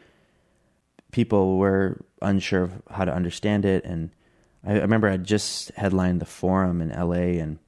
people 1.12 1.58
were 1.58 2.04
unsure 2.22 2.64
of 2.64 2.82
how 2.90 3.06
to 3.06 3.14
understand 3.14 3.66
it. 3.66 3.84
And 3.86 4.12
I, 4.66 4.74
I 4.74 4.80
remember 4.80 5.10
I 5.10 5.18
just 5.18 5.72
headlined 5.72 6.22
the 6.22 6.26
forum 6.26 6.82
in 6.82 6.90
LA, 6.90 7.42
and 7.42 7.60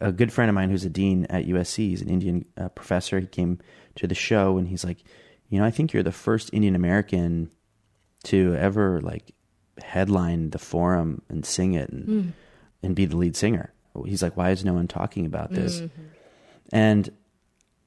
a 0.00 0.12
good 0.12 0.32
friend 0.32 0.48
of 0.48 0.54
mine 0.54 0.70
who's 0.70 0.84
a 0.84 0.90
dean 0.90 1.26
at 1.30 1.46
USC, 1.46 1.76
he's 1.76 2.02
an 2.02 2.10
Indian 2.10 2.44
uh, 2.56 2.68
professor. 2.68 3.20
He 3.20 3.26
came 3.26 3.60
to 3.96 4.06
the 4.06 4.14
show, 4.14 4.58
and 4.58 4.68
he's 4.68 4.84
like, 4.84 4.98
"You 5.48 5.58
know, 5.58 5.64
I 5.64 5.70
think 5.70 5.92
you're 5.92 6.02
the 6.02 6.12
first 6.12 6.50
Indian 6.52 6.74
American 6.74 7.50
to 8.24 8.54
ever 8.56 9.00
like 9.00 9.34
headline 9.82 10.50
the 10.50 10.58
forum 10.58 11.22
and 11.28 11.44
sing 11.44 11.74
it 11.74 11.90
and 11.90 12.06
mm. 12.06 12.32
And 12.84 12.94
be 12.94 13.04
the 13.04 13.16
lead 13.16 13.36
singer." 13.36 13.72
He's 14.06 14.22
like, 14.22 14.36
"Why 14.36 14.50
is 14.50 14.64
no 14.64 14.74
one 14.74 14.88
talking 14.88 15.26
about 15.26 15.50
this?" 15.52 15.80
Mm-hmm. 15.80 16.02
And 16.72 17.10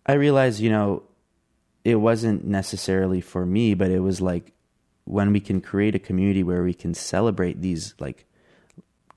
I 0.06 0.14
realized, 0.14 0.60
you 0.60 0.70
know, 0.70 1.04
it 1.84 1.96
wasn't 1.96 2.46
necessarily 2.46 3.22
for 3.22 3.46
me, 3.46 3.74
but 3.74 3.92
it 3.92 4.00
was 4.00 4.22
like 4.22 4.54
when 5.06 5.32
we 5.32 5.40
can 5.40 5.62
create 5.62 5.96
a 5.96 6.00
community 6.00 6.44
where 6.44 6.64
we 6.64 6.74
can 6.74 6.94
celebrate 6.94 7.62
these 7.62 7.94
like 8.00 8.26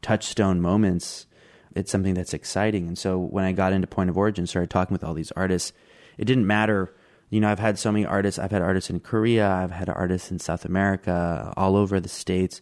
touchstone 0.02 0.60
moments, 0.60 1.26
it's 1.74 1.90
something 1.90 2.14
that's 2.14 2.34
exciting. 2.34 2.86
And 2.88 2.98
so 2.98 3.18
when 3.18 3.44
I 3.44 3.52
got 3.52 3.72
into 3.72 3.86
Point 3.86 4.10
of 4.10 4.18
Origin, 4.18 4.46
started 4.46 4.70
talking 4.70 4.94
with 4.94 5.04
all 5.04 5.14
these 5.14 5.32
artists, 5.32 5.72
it 6.18 6.24
didn't 6.24 6.46
matter. 6.46 6.94
You 7.28 7.40
know, 7.40 7.48
I've 7.48 7.58
had 7.58 7.78
so 7.78 7.92
many 7.92 8.06
artists. 8.06 8.38
I've 8.38 8.50
had 8.50 8.62
artists 8.62 8.90
in 8.90 9.00
Korea. 9.00 9.48
I've 9.48 9.70
had 9.70 9.88
artists 9.88 10.30
in 10.30 10.38
South 10.38 10.64
America, 10.64 11.52
all 11.56 11.76
over 11.76 12.00
the 12.00 12.08
states, 12.08 12.60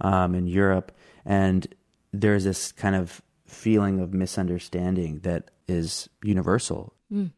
um, 0.00 0.34
in 0.34 0.46
Europe, 0.46 0.92
and 1.24 1.66
there's 2.20 2.44
this 2.44 2.72
kind 2.72 2.94
of 2.94 3.22
feeling 3.46 4.00
of 4.00 4.14
misunderstanding 4.14 5.20
that 5.20 5.50
is 5.68 6.08
universal. 6.22 6.94
Mm. 7.12 7.32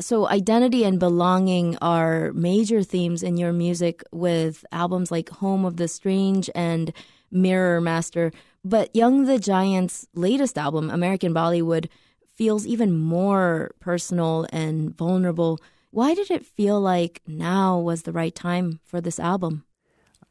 So, 0.00 0.26
identity 0.26 0.84
and 0.84 0.98
belonging 0.98 1.76
are 1.82 2.32
major 2.32 2.82
themes 2.82 3.22
in 3.22 3.36
your 3.36 3.52
music 3.52 4.02
with 4.10 4.64
albums 4.72 5.10
like 5.10 5.28
Home 5.28 5.64
of 5.66 5.76
the 5.76 5.86
Strange 5.86 6.48
and 6.54 6.92
Mirror 7.30 7.82
Master. 7.82 8.32
But 8.64 8.94
Young 8.96 9.24
the 9.24 9.38
Giant's 9.38 10.06
latest 10.14 10.56
album, 10.56 10.88
American 10.88 11.34
Bollywood, 11.34 11.88
feels 12.34 12.66
even 12.66 12.96
more 12.96 13.72
personal 13.80 14.46
and 14.50 14.96
vulnerable. 14.96 15.60
Why 15.90 16.14
did 16.14 16.30
it 16.30 16.46
feel 16.46 16.80
like 16.80 17.20
now 17.26 17.78
was 17.78 18.02
the 18.02 18.12
right 18.12 18.34
time 18.34 18.80
for 18.84 19.00
this 19.00 19.20
album? 19.20 19.64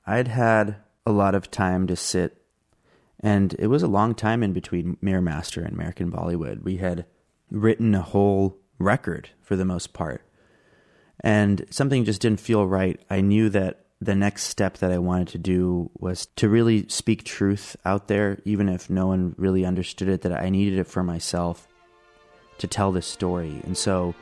I'd 0.08 0.27
had 0.27 0.77
a 1.05 1.12
lot 1.12 1.36
of 1.36 1.51
time 1.51 1.86
to 1.88 1.96
sit, 1.96 2.40
and 3.21 3.55
it 3.59 3.67
was 3.67 3.83
a 3.83 3.87
long 3.87 4.15
time 4.15 4.43
in 4.43 4.51
between 4.53 4.97
Mirror 5.01 5.21
Master 5.21 5.61
and 5.61 5.73
American 5.73 6.11
Bollywood. 6.11 6.63
We 6.63 6.77
had 6.77 7.05
written 7.49 7.95
a 7.95 8.01
whole 8.01 8.57
record 8.79 9.29
for 9.41 9.55
the 9.55 9.65
most 9.65 9.93
part. 9.93 10.23
And 11.23 11.65
something 11.69 12.03
just 12.03 12.21
didn't 12.21 12.39
feel 12.39 12.65
right. 12.65 12.99
I 13.09 13.21
knew 13.21 13.49
that 13.49 13.85
the 13.99 14.15
next 14.15 14.45
step 14.45 14.79
that 14.79 14.91
I 14.91 14.97
wanted 14.97 15.27
to 15.29 15.37
do 15.37 15.91
was 15.99 16.25
to 16.37 16.49
really 16.49 16.87
speak 16.89 17.23
truth 17.23 17.75
out 17.85 18.07
there, 18.07 18.39
even 18.45 18.67
if 18.67 18.89
no 18.89 19.05
one 19.05 19.35
really 19.37 19.63
understood 19.63 20.09
it, 20.09 20.21
that 20.21 20.33
I 20.33 20.49
needed 20.49 20.79
it 20.79 20.87
for 20.87 21.03
myself 21.03 21.67
to 22.57 22.67
tell 22.67 22.91
this 22.91 23.05
story. 23.05 23.61
And 23.63 23.77
so 23.77 24.15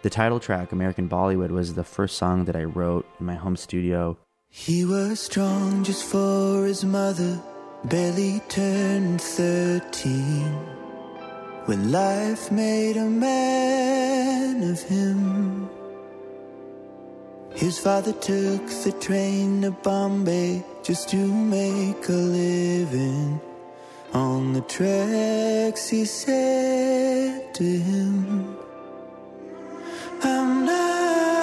the 0.00 0.08
title 0.08 0.40
track, 0.40 0.72
American 0.72 1.08
Bollywood, 1.08 1.50
was 1.50 1.74
the 1.74 1.84
first 1.84 2.16
song 2.16 2.46
that 2.46 2.56
I 2.56 2.64
wrote 2.64 3.06
in 3.20 3.26
my 3.26 3.34
home 3.34 3.56
studio. 3.56 4.16
He 4.48 4.86
was 4.86 5.20
strong 5.20 5.84
just 5.84 6.04
for 6.04 6.64
his 6.64 6.82
mother, 6.82 7.42
barely 7.88 8.40
turned 8.48 9.20
13 9.20 10.42
when 11.66 11.92
life 11.92 12.50
made 12.50 12.96
a 12.96 13.04
man 13.04 14.62
of 14.64 14.82
him. 14.82 15.70
His 17.54 17.78
father 17.78 18.12
took 18.12 18.66
the 18.84 18.92
train 19.00 19.62
to 19.62 19.70
Bombay 19.70 20.64
just 20.82 21.08
to 21.10 21.16
make 21.16 22.08
a 22.08 22.12
living. 22.12 23.40
On 24.12 24.52
the 24.52 24.62
tracks, 24.62 25.88
he 25.88 26.04
said 26.04 27.54
to 27.54 27.64
him, 27.64 28.56
I'm 30.22 30.64
not 30.64 31.35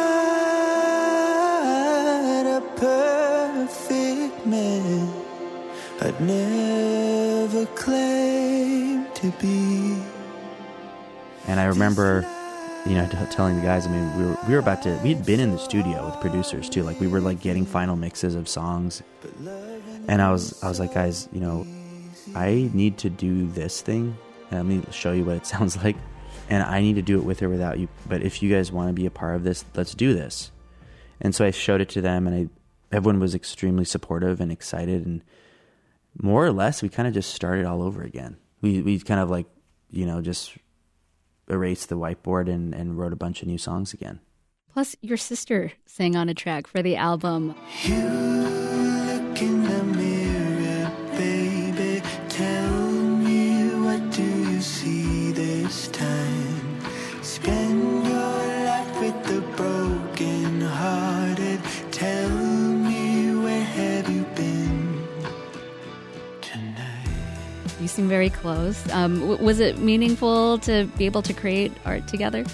I'd 6.14 6.22
never 6.22 7.66
claim 7.68 9.08
to 9.16 9.32
be. 9.42 9.98
And 11.48 11.60
I 11.60 11.66
remember, 11.66 12.26
you 12.86 12.94
know, 12.94 13.10
telling 13.32 13.56
the 13.56 13.62
guys. 13.64 13.88
I 13.88 13.90
mean, 13.90 14.18
we 14.18 14.26
were 14.26 14.38
we 14.48 14.54
were 14.54 14.60
about 14.60 14.84
to. 14.84 15.00
We 15.04 15.14
had 15.14 15.26
been 15.26 15.40
in 15.40 15.52
the 15.52 15.58
studio 15.58 16.06
with 16.06 16.20
producers 16.22 16.70
too. 16.70 16.84
Like 16.84 17.00
we 17.00 17.08
were 17.08 17.20
like 17.20 17.42
getting 17.42 17.66
final 17.66 17.96
mixes 17.96 18.36
of 18.36 18.48
songs, 18.48 19.02
and 20.08 20.22
I 20.22 20.32
was 20.32 20.62
I 20.62 20.70
was 20.70 20.80
like, 20.80 20.94
guys, 20.94 21.30
you 21.32 21.40
know, 21.40 21.66
I 22.36 22.70
need 22.74 23.00
to 23.00 23.10
do 23.10 23.48
this 23.48 23.82
thing, 23.82 24.16
and 24.52 24.70
let 24.70 24.78
me 24.78 24.86
show 24.92 25.14
you 25.14 25.26
what 25.26 25.38
it 25.38 25.48
sounds 25.48 25.78
like, 25.84 25.96
and 26.48 26.62
I 26.62 26.82
need 26.82 26.96
to 26.96 27.02
do 27.02 27.18
it 27.18 27.24
with 27.24 27.42
or 27.42 27.50
without 27.50 27.80
you. 27.80 27.88
But 28.08 28.22
if 28.22 28.44
you 28.44 28.54
guys 28.54 28.72
want 28.72 28.90
to 28.90 28.94
be 28.94 29.08
a 29.08 29.12
part 29.12 29.36
of 29.36 29.44
this, 29.44 29.66
let's 29.76 29.96
do 29.96 30.14
this. 30.14 30.52
And 31.20 31.34
so 31.34 31.44
I 31.44 31.52
showed 31.52 31.82
it 31.82 31.90
to 31.90 32.02
them, 32.02 32.28
and 32.28 32.36
I 32.36 32.96
everyone 32.96 33.20
was 33.20 33.34
extremely 33.34 33.86
supportive 33.86 34.40
and 34.40 34.52
excited, 34.52 35.08
and 35.08 35.24
more 36.22 36.46
or 36.46 36.52
less, 36.52 36.82
we 36.82 36.90
kind 36.90 37.08
of 37.08 37.14
just 37.14 37.34
started 37.34 37.66
all 37.66 37.82
over 37.82 38.02
again. 38.02 38.38
We 38.62 38.82
we 38.82 39.00
kind 39.00 39.20
of 39.20 39.30
like 39.30 39.48
you 39.90 40.06
know 40.06 40.22
just 40.22 40.58
erased 41.50 41.90
the 41.90 41.98
whiteboard 41.98 42.50
and, 42.50 42.74
and 42.74 42.98
wrote 42.98 43.14
a 43.14 43.18
bunch 43.18 43.42
of 43.42 43.48
new 43.48 43.58
songs 43.58 43.94
again. 43.94 44.20
Plus, 44.72 44.96
your 45.02 45.18
sister 45.18 45.74
sang 45.86 46.16
on 46.16 46.30
a 46.30 46.34
track 46.34 46.68
for 46.68 46.82
the 46.82 46.96
album. 46.96 47.56
You 47.84 48.34
look 67.94 68.00
in 68.00 68.08
the 68.08 68.10
mirror 68.10 68.24
very 68.24 68.30
close. 68.30 68.92
Um, 68.92 69.20
w- 69.20 69.44
was 69.44 69.60
it 69.60 69.78
meaningful 69.80 70.58
to 70.60 70.86
be 70.98 71.06
able 71.06 71.22
to 71.24 71.34
create 71.34 71.72
art 71.86 72.08
together? 72.08 72.46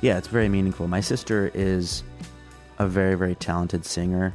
Yeah, 0.00 0.18
it's 0.18 0.28
very 0.28 0.48
meaningful. 0.48 0.88
My 0.88 1.00
sister 1.00 1.50
is 1.54 2.02
a 2.78 2.86
very, 2.86 3.16
very 3.16 3.34
talented 3.34 3.84
singer, 3.84 4.34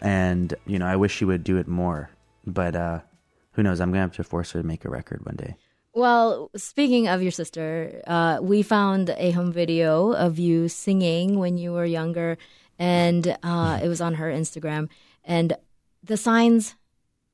and 0.00 0.54
you 0.66 0.78
know, 0.78 0.86
I 0.86 0.96
wish 0.96 1.14
she 1.14 1.24
would 1.24 1.44
do 1.44 1.56
it 1.58 1.68
more. 1.68 2.10
But 2.46 2.74
uh, 2.74 3.00
who 3.52 3.62
knows? 3.62 3.80
I'm 3.80 3.90
gonna 3.90 4.00
have 4.02 4.12
to 4.16 4.24
force 4.24 4.52
her 4.52 4.62
to 4.62 4.66
make 4.66 4.84
a 4.84 4.90
record 4.90 5.24
one 5.24 5.36
day. 5.36 5.56
Well, 5.92 6.50
speaking 6.56 7.08
of 7.08 7.22
your 7.22 7.32
sister, 7.32 8.02
uh, 8.06 8.38
we 8.42 8.62
found 8.62 9.10
a 9.16 9.30
home 9.32 9.52
video 9.52 10.12
of 10.12 10.38
you 10.38 10.68
singing 10.68 11.38
when 11.38 11.58
you 11.58 11.72
were 11.72 11.84
younger, 11.84 12.38
and 12.78 13.36
uh, 13.42 13.80
it 13.82 13.88
was 13.88 14.00
on 14.00 14.14
her 14.14 14.30
Instagram. 14.30 14.88
And 15.24 15.56
the 16.02 16.16
signs, 16.16 16.74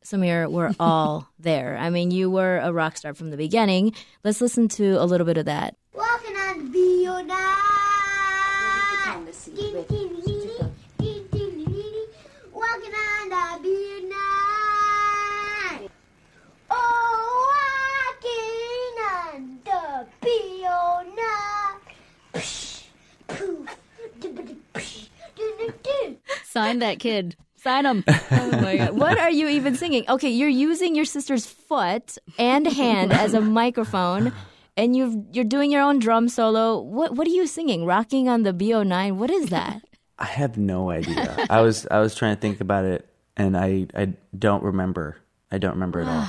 Sameer, 0.07 0.51
were 0.51 0.73
all 0.81 1.29
there. 1.39 1.77
I 1.77 1.91
mean, 1.91 2.11
you 2.11 2.31
were 2.31 2.59
a 2.59 2.73
rock 2.73 2.97
star 2.97 3.13
from 3.15 3.31
the 3.31 3.37
beginning. 3.37 3.93
Let's 4.25 4.41
listen 4.41 4.69
to 4.69 4.95
a 5.03 5.05
little 5.05 5.27
bit 5.27 5.37
of 5.37 5.47
that. 5.47 5.77
Walking 5.93 6.37
on 6.37 6.73
the 6.73 7.07
Bio 7.07 7.25
Walking 12.53 12.95
on 12.95 13.29
the 13.29 13.57
Bio 13.83 15.07
Oh, 16.71 17.49
walking 18.23 18.99
on 19.03 19.59
the 19.65 20.07
Bio 24.73 26.17
Sign 26.45 26.79
that 26.79 26.99
kid. 26.99 27.37
Oh 27.67 28.61
my 28.63 28.77
god! 28.77 28.91
What 28.97 29.19
are 29.19 29.31
you 29.31 29.49
even 29.49 29.75
singing? 29.77 30.05
Okay, 30.09 30.31
you're 30.31 30.49
using 30.49 30.95
your 30.95 31.05
sister's 31.05 31.47
foot 31.47 32.17
and 32.39 32.67
hand 32.67 33.13
as 33.13 33.35
a 33.35 33.41
microphone, 33.41 34.33
and 34.77 34.97
you 34.97 35.27
you're 35.33 35.45
doing 35.45 35.71
your 35.71 35.83
own 35.83 35.99
drum 35.99 36.29
solo. 36.29 36.81
What 36.81 37.15
what 37.15 37.27
are 37.27 37.31
you 37.31 37.47
singing? 37.47 37.85
Rocking 37.85 38.29
on 38.29 38.43
the 38.43 38.53
Bo9. 38.53 39.17
What 39.17 39.31
is 39.31 39.51
that? 39.51 39.83
I 40.19 40.27
have 40.27 40.57
no 40.57 40.91
idea. 40.91 41.47
I 41.51 41.61
was 41.61 41.87
I 41.91 41.99
was 41.99 42.15
trying 42.15 42.37
to 42.37 42.41
think 42.41 42.61
about 42.61 42.85
it, 42.85 43.09
and 43.37 43.57
I 43.57 43.87
I 43.95 44.15
don't 44.37 44.63
remember. 44.63 45.19
I 45.51 45.59
don't 45.59 45.75
remember 45.75 46.01
at 46.01 46.09
all. 46.09 46.27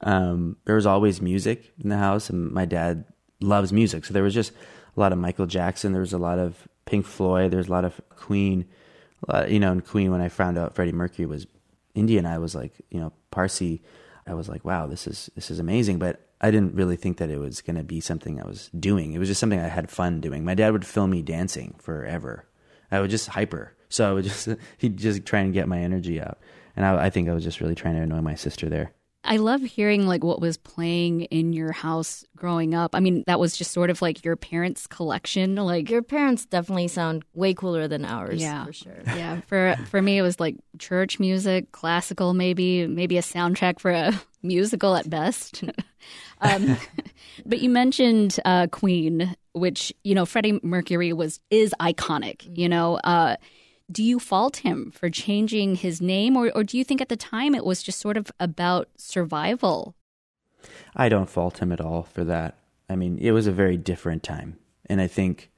um, 0.02 0.56
there 0.64 0.76
was 0.76 0.86
always 0.86 1.20
music 1.20 1.72
in 1.82 1.88
the 1.88 1.96
house, 1.98 2.30
and 2.30 2.52
my 2.52 2.64
dad 2.64 3.04
loves 3.40 3.72
music, 3.72 4.04
so 4.04 4.12
there 4.12 4.22
was 4.22 4.34
just 4.34 4.52
a 4.96 5.00
lot 5.00 5.12
of 5.12 5.18
Michael 5.18 5.46
Jackson. 5.46 5.92
There 5.92 6.00
was 6.00 6.12
a 6.12 6.18
lot 6.18 6.38
of 6.38 6.68
Pink 6.84 7.06
Floyd. 7.06 7.50
There 7.50 7.58
was 7.58 7.68
a 7.68 7.72
lot 7.72 7.84
of 7.84 8.00
Queen. 8.10 8.66
You 9.48 9.60
know, 9.60 9.72
and 9.72 9.84
Queen. 9.84 10.10
When 10.10 10.20
I 10.20 10.28
found 10.28 10.58
out 10.58 10.74
Freddie 10.74 10.92
Mercury 10.92 11.26
was 11.26 11.46
Indian, 11.94 12.26
I 12.26 12.38
was 12.38 12.54
like, 12.54 12.72
you 12.90 13.00
know, 13.00 13.12
Parsi. 13.30 13.82
I 14.26 14.34
was 14.34 14.48
like, 14.48 14.64
wow, 14.64 14.86
this 14.86 15.06
is 15.06 15.30
this 15.34 15.50
is 15.50 15.58
amazing. 15.58 15.98
But 15.98 16.28
I 16.40 16.50
didn't 16.50 16.74
really 16.74 16.96
think 16.96 17.18
that 17.18 17.30
it 17.30 17.38
was 17.38 17.60
going 17.60 17.76
to 17.76 17.82
be 17.82 18.00
something 18.00 18.40
I 18.40 18.46
was 18.46 18.70
doing. 18.78 19.12
It 19.12 19.18
was 19.18 19.28
just 19.28 19.40
something 19.40 19.60
I 19.60 19.68
had 19.68 19.90
fun 19.90 20.20
doing. 20.20 20.44
My 20.44 20.54
dad 20.54 20.72
would 20.72 20.86
film 20.86 21.10
me 21.10 21.22
dancing 21.22 21.74
forever. 21.78 22.46
I 22.90 23.00
would 23.00 23.10
just 23.10 23.28
hyper. 23.28 23.74
So 23.88 24.08
I 24.08 24.12
would 24.12 24.24
just 24.24 24.48
he'd 24.78 24.96
just 24.96 25.26
try 25.26 25.40
and 25.40 25.52
get 25.52 25.68
my 25.68 25.78
energy 25.78 26.20
out. 26.20 26.38
And 26.76 26.86
I, 26.86 27.06
I 27.06 27.10
think 27.10 27.28
I 27.28 27.34
was 27.34 27.44
just 27.44 27.60
really 27.60 27.74
trying 27.74 27.96
to 27.96 28.02
annoy 28.02 28.20
my 28.20 28.34
sister 28.34 28.68
there. 28.68 28.92
I 29.22 29.36
love 29.36 29.60
hearing 29.60 30.06
like 30.06 30.24
what 30.24 30.40
was 30.40 30.56
playing 30.56 31.22
in 31.22 31.52
your 31.52 31.72
house 31.72 32.24
growing 32.36 32.74
up. 32.74 32.94
I 32.94 33.00
mean, 33.00 33.22
that 33.26 33.38
was 33.38 33.56
just 33.56 33.70
sort 33.70 33.90
of 33.90 34.00
like 34.00 34.24
your 34.24 34.34
parents' 34.34 34.86
collection. 34.86 35.56
Like 35.56 35.90
Your 35.90 36.02
parents 36.02 36.46
definitely 36.46 36.88
sound 36.88 37.24
way 37.34 37.52
cooler 37.52 37.86
than 37.86 38.04
ours. 38.04 38.40
Yeah. 38.40 38.64
for 38.64 38.72
sure. 38.72 39.00
yeah, 39.06 39.40
for 39.42 39.76
for 39.90 40.00
me 40.00 40.18
it 40.18 40.22
was 40.22 40.40
like 40.40 40.56
church 40.78 41.20
music, 41.20 41.70
classical 41.72 42.32
maybe, 42.32 42.86
maybe 42.86 43.18
a 43.18 43.22
soundtrack 43.22 43.78
for 43.78 43.90
a 43.90 44.18
musical 44.42 44.96
at 44.96 45.08
best. 45.08 45.64
um, 46.40 46.78
but 47.44 47.60
you 47.60 47.68
mentioned 47.68 48.38
uh, 48.46 48.68
Queen, 48.70 49.36
which 49.52 49.92
you 50.02 50.14
know 50.14 50.24
Freddie 50.24 50.60
Mercury 50.62 51.12
was 51.12 51.40
is 51.50 51.74
iconic. 51.78 52.56
You 52.56 52.70
know, 52.70 52.96
uh, 53.04 53.36
do 53.90 54.02
you 54.02 54.18
fault 54.18 54.58
him 54.58 54.90
for 54.90 55.10
changing 55.10 55.76
his 55.76 56.00
name, 56.00 56.36
or 56.36 56.50
or 56.54 56.64
do 56.64 56.78
you 56.78 56.84
think 56.84 57.00
at 57.00 57.08
the 57.08 57.16
time 57.16 57.54
it 57.54 57.64
was 57.64 57.82
just 57.82 58.00
sort 58.00 58.16
of 58.16 58.30
about 58.38 58.88
survival? 58.96 59.94
I 60.94 61.08
don't 61.08 61.28
fault 61.28 61.58
him 61.58 61.72
at 61.72 61.80
all 61.80 62.02
for 62.02 62.24
that. 62.24 62.58
I 62.88 62.96
mean, 62.96 63.18
it 63.18 63.30
was 63.30 63.46
a 63.46 63.52
very 63.52 63.76
different 63.76 64.22
time. 64.22 64.58
And 64.86 65.00
I 65.00 65.06
think 65.06 65.50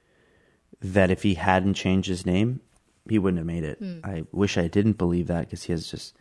that 0.81 1.11
if 1.11 1.23
he 1.23 1.35
hadn't 1.35 1.75
changed 1.75 2.09
his 2.09 2.27
name, 2.27 2.61
he 3.09 3.19
wouldn't 3.19 3.39
have 3.39 3.47
made 3.47 3.65
it. 3.65 3.79
Hmm. 3.79 4.01
I 4.05 4.25
wish 4.33 4.59
I 4.59 4.69
didn't 4.69 4.99
believe 4.99 5.27
that 5.29 5.47
because 5.47 5.65
he 5.65 5.73
has 5.73 5.91
just 5.91 6.15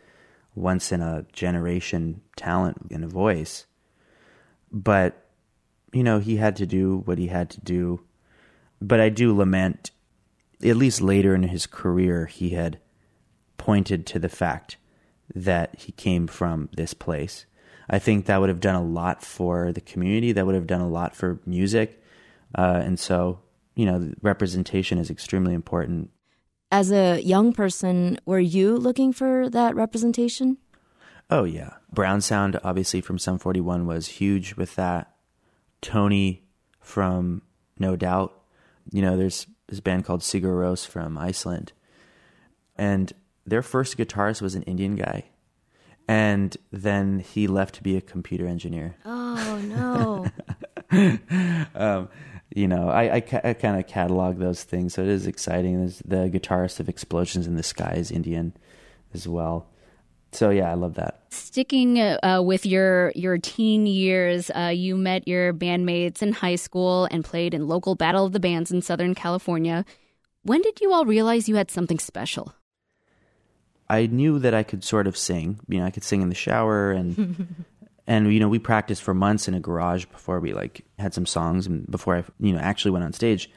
once 0.54 0.90
in 0.90 1.00
a 1.00 1.26
generation 1.32 2.22
talent 2.36 2.88
and 2.90 3.04
a 3.04 3.08
voice. 3.08 3.66
But, 4.70 5.26
you 5.92 6.02
know, 6.02 6.18
he 6.18 6.36
had 6.36 6.56
to 6.56 6.66
do 6.66 7.02
what 7.04 7.18
he 7.18 7.26
had 7.26 7.50
to 7.50 7.60
do. 7.60 8.00
But 8.80 9.00
I 9.00 9.10
do 9.10 9.36
lament, 9.36 9.91
at 10.64 10.76
least 10.76 11.00
later 11.00 11.34
in 11.34 11.44
his 11.44 11.66
career, 11.66 12.26
he 12.26 12.50
had 12.50 12.78
pointed 13.56 14.06
to 14.06 14.18
the 14.18 14.28
fact 14.28 14.76
that 15.34 15.78
he 15.78 15.92
came 15.92 16.26
from 16.26 16.68
this 16.76 16.94
place. 16.94 17.46
I 17.88 17.98
think 17.98 18.26
that 18.26 18.40
would 18.40 18.48
have 18.48 18.60
done 18.60 18.74
a 18.74 18.82
lot 18.82 19.22
for 19.22 19.72
the 19.72 19.80
community. 19.80 20.32
That 20.32 20.46
would 20.46 20.54
have 20.54 20.66
done 20.66 20.80
a 20.80 20.88
lot 20.88 21.14
for 21.14 21.40
music. 21.46 22.02
Uh, 22.56 22.80
and 22.82 22.98
so, 22.98 23.40
you 23.74 23.86
know, 23.86 24.12
representation 24.22 24.98
is 24.98 25.10
extremely 25.10 25.54
important. 25.54 26.10
As 26.70 26.90
a 26.90 27.20
young 27.20 27.52
person, 27.52 28.18
were 28.24 28.40
you 28.40 28.76
looking 28.76 29.12
for 29.12 29.50
that 29.50 29.74
representation? 29.74 30.58
Oh, 31.28 31.44
yeah. 31.44 31.74
Brown 31.92 32.20
Sound, 32.20 32.58
obviously, 32.64 33.00
from 33.00 33.18
Sum 33.18 33.38
41 33.38 33.86
was 33.86 34.06
huge 34.06 34.54
with 34.56 34.74
that. 34.76 35.14
Tony 35.80 36.44
from 36.80 37.42
No 37.78 37.96
Doubt. 37.96 38.38
You 38.90 39.02
know, 39.02 39.16
there's 39.16 39.46
this 39.68 39.80
band 39.80 40.04
called 40.04 40.20
Sigur 40.20 40.54
Rós 40.60 40.86
from 40.86 41.18
Iceland. 41.18 41.72
And 42.76 43.12
their 43.46 43.62
first 43.62 43.96
guitarist 43.96 44.42
was 44.42 44.54
an 44.54 44.62
Indian 44.62 44.96
guy. 44.96 45.24
And 46.08 46.56
then 46.70 47.20
he 47.20 47.46
left 47.46 47.76
to 47.76 47.82
be 47.82 47.96
a 47.96 48.00
computer 48.00 48.46
engineer. 48.46 48.96
Oh 49.04 50.30
no! 50.90 51.18
um, 51.74 52.08
you 52.54 52.68
know, 52.68 52.88
I, 52.88 53.14
I, 53.14 53.20
ca- 53.20 53.40
I 53.44 53.54
kind 53.54 53.78
of 53.78 53.86
catalog 53.86 54.38
those 54.38 54.64
things, 54.64 54.94
so 54.94 55.02
it 55.02 55.08
is 55.08 55.26
exciting. 55.26 55.78
There's 55.78 55.98
the 55.98 56.28
guitarist 56.28 56.80
of 56.80 56.88
Explosions 56.88 57.46
in 57.46 57.56
the 57.56 57.62
Sky 57.62 57.94
is 57.96 58.10
Indian 58.10 58.54
as 59.14 59.26
well. 59.26 59.68
So 60.32 60.48
yeah, 60.48 60.70
I 60.70 60.74
love 60.74 60.94
that. 60.94 61.20
Sticking 61.30 62.00
uh, 62.00 62.40
with 62.42 62.64
your 62.64 63.12
your 63.14 63.36
teen 63.38 63.86
years, 63.86 64.50
uh, 64.56 64.72
you 64.74 64.96
met 64.96 65.28
your 65.28 65.52
bandmates 65.52 66.22
in 66.22 66.32
high 66.32 66.56
school 66.56 67.06
and 67.10 67.24
played 67.24 67.52
in 67.52 67.68
local 67.68 67.94
Battle 67.94 68.24
of 68.24 68.32
the 68.32 68.40
Bands 68.40 68.72
in 68.72 68.80
Southern 68.80 69.14
California. 69.14 69.84
When 70.42 70.62
did 70.62 70.80
you 70.80 70.92
all 70.92 71.04
realize 71.04 71.48
you 71.48 71.56
had 71.56 71.70
something 71.70 71.98
special? 71.98 72.54
I 73.88 74.06
knew 74.06 74.38
that 74.38 74.54
I 74.54 74.62
could 74.62 74.82
sort 74.84 75.06
of 75.06 75.18
sing. 75.18 75.60
You 75.68 75.80
know, 75.80 75.84
I 75.84 75.90
could 75.90 76.02
sing 76.02 76.22
in 76.22 76.30
the 76.30 76.34
shower 76.34 76.92
and 76.92 77.66
and 78.06 78.32
you 78.32 78.40
know, 78.40 78.48
we 78.48 78.58
practiced 78.58 79.02
for 79.02 79.12
months 79.12 79.48
in 79.48 79.54
a 79.54 79.60
garage 79.60 80.06
before 80.06 80.40
we 80.40 80.54
like 80.54 80.84
had 80.98 81.12
some 81.12 81.26
songs 81.26 81.66
and 81.66 81.88
before 81.90 82.16
I 82.16 82.24
you 82.40 82.54
know 82.54 82.58
actually 82.58 82.92
went 82.92 83.04
on 83.04 83.12
stage. 83.12 83.50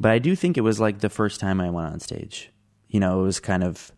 But 0.00 0.10
I 0.10 0.18
do 0.18 0.34
think 0.34 0.56
it 0.56 0.62
was 0.62 0.80
like 0.80 0.98
the 0.98 1.08
first 1.08 1.38
time 1.38 1.60
I 1.60 1.70
went 1.70 1.92
on 1.92 2.00
stage. 2.00 2.50
You 2.88 2.98
know, 2.98 3.20
it 3.20 3.22
was 3.22 3.38
kind 3.38 3.62
of 3.62 3.92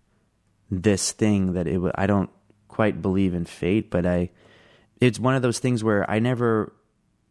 this 0.70 1.12
thing 1.12 1.54
that 1.54 1.66
it 1.66 1.78
wa- 1.78 1.92
I 1.94 2.06
don't 2.06 2.30
quite 2.68 3.02
believe 3.02 3.34
in 3.34 3.44
fate, 3.44 3.90
but 3.90 4.06
I 4.06 4.30
it's 5.00 5.18
one 5.18 5.34
of 5.34 5.42
those 5.42 5.58
things 5.58 5.82
where 5.82 6.08
I 6.10 6.18
never 6.18 6.72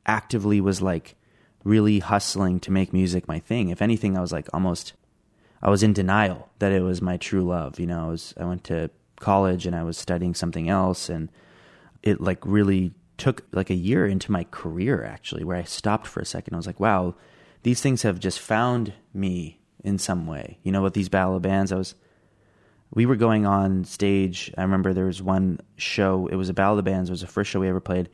actively 0.06 0.60
was 0.60 0.82
like 0.82 1.16
really 1.64 2.00
hustling 2.00 2.60
to 2.62 2.72
make 2.72 2.94
music 2.94 3.28
my 3.28 3.40
thing. 3.40 3.70
If 3.70 3.82
anything, 3.82 4.18
I 4.18 4.22
was 4.22 4.32
like 4.32 4.48
almost 4.54 4.94
I 5.62 5.70
was 5.70 5.84
in 5.84 5.94
denial 5.94 6.50
that 6.60 6.72
it 6.72 6.82
was 6.82 7.02
my 7.02 7.18
true 7.18 7.44
love. 7.44 7.80
You 7.80 7.88
know, 7.88 8.08
I 8.08 8.10
was 8.10 8.34
I 8.38 8.46
went 8.46 8.64
to 8.66 8.90
college 9.20 9.66
and 9.66 9.76
I 9.76 9.84
was 9.84 9.98
studying 9.98 10.34
something 10.34 10.70
else, 10.70 11.10
and 11.10 11.30
it 12.04 12.22
like 12.22 12.46
really 12.46 12.94
took 13.18 13.44
like 13.52 13.70
a 13.70 13.76
year 13.76 14.08
into 14.08 14.32
my 14.32 14.46
career 14.46 15.04
actually, 15.04 15.44
where 15.44 15.58
I 15.58 15.64
stopped 15.64 16.08
for 16.08 16.22
a 16.22 16.26
second. 16.26 16.54
I 16.54 16.58
was 16.58 16.68
like, 16.68 16.80
wow, 16.80 17.16
these 17.64 17.82
things 17.82 18.04
have 18.04 18.20
just 18.20 18.40
found 18.40 18.94
me 19.14 19.60
in 19.84 19.98
some 19.98 20.26
way. 20.26 20.60
You 20.64 20.72
know, 20.72 20.82
with 20.82 20.94
these 20.94 21.10
battle 21.10 21.40
bands, 21.40 21.72
I 21.72 21.76
was 21.76 21.96
we 22.92 23.06
were 23.06 23.16
going 23.16 23.46
on 23.46 23.84
stage. 23.86 24.52
I 24.58 24.64
remember 24.64 24.94
there 24.94 25.06
was 25.06 25.22
one 25.22 25.60
show. 25.78 26.28
It 26.28 26.36
was 26.36 26.50
a 26.50 26.54
battle 26.54 26.74
of 26.74 26.84
the 26.84 26.90
bands. 26.90 27.10
It 27.10 27.14
was 27.14 27.22
the 27.22 27.28
first 27.28 27.52
show 27.52 27.60
we 27.60 27.70
ever 27.70 27.80
played, 27.80 28.10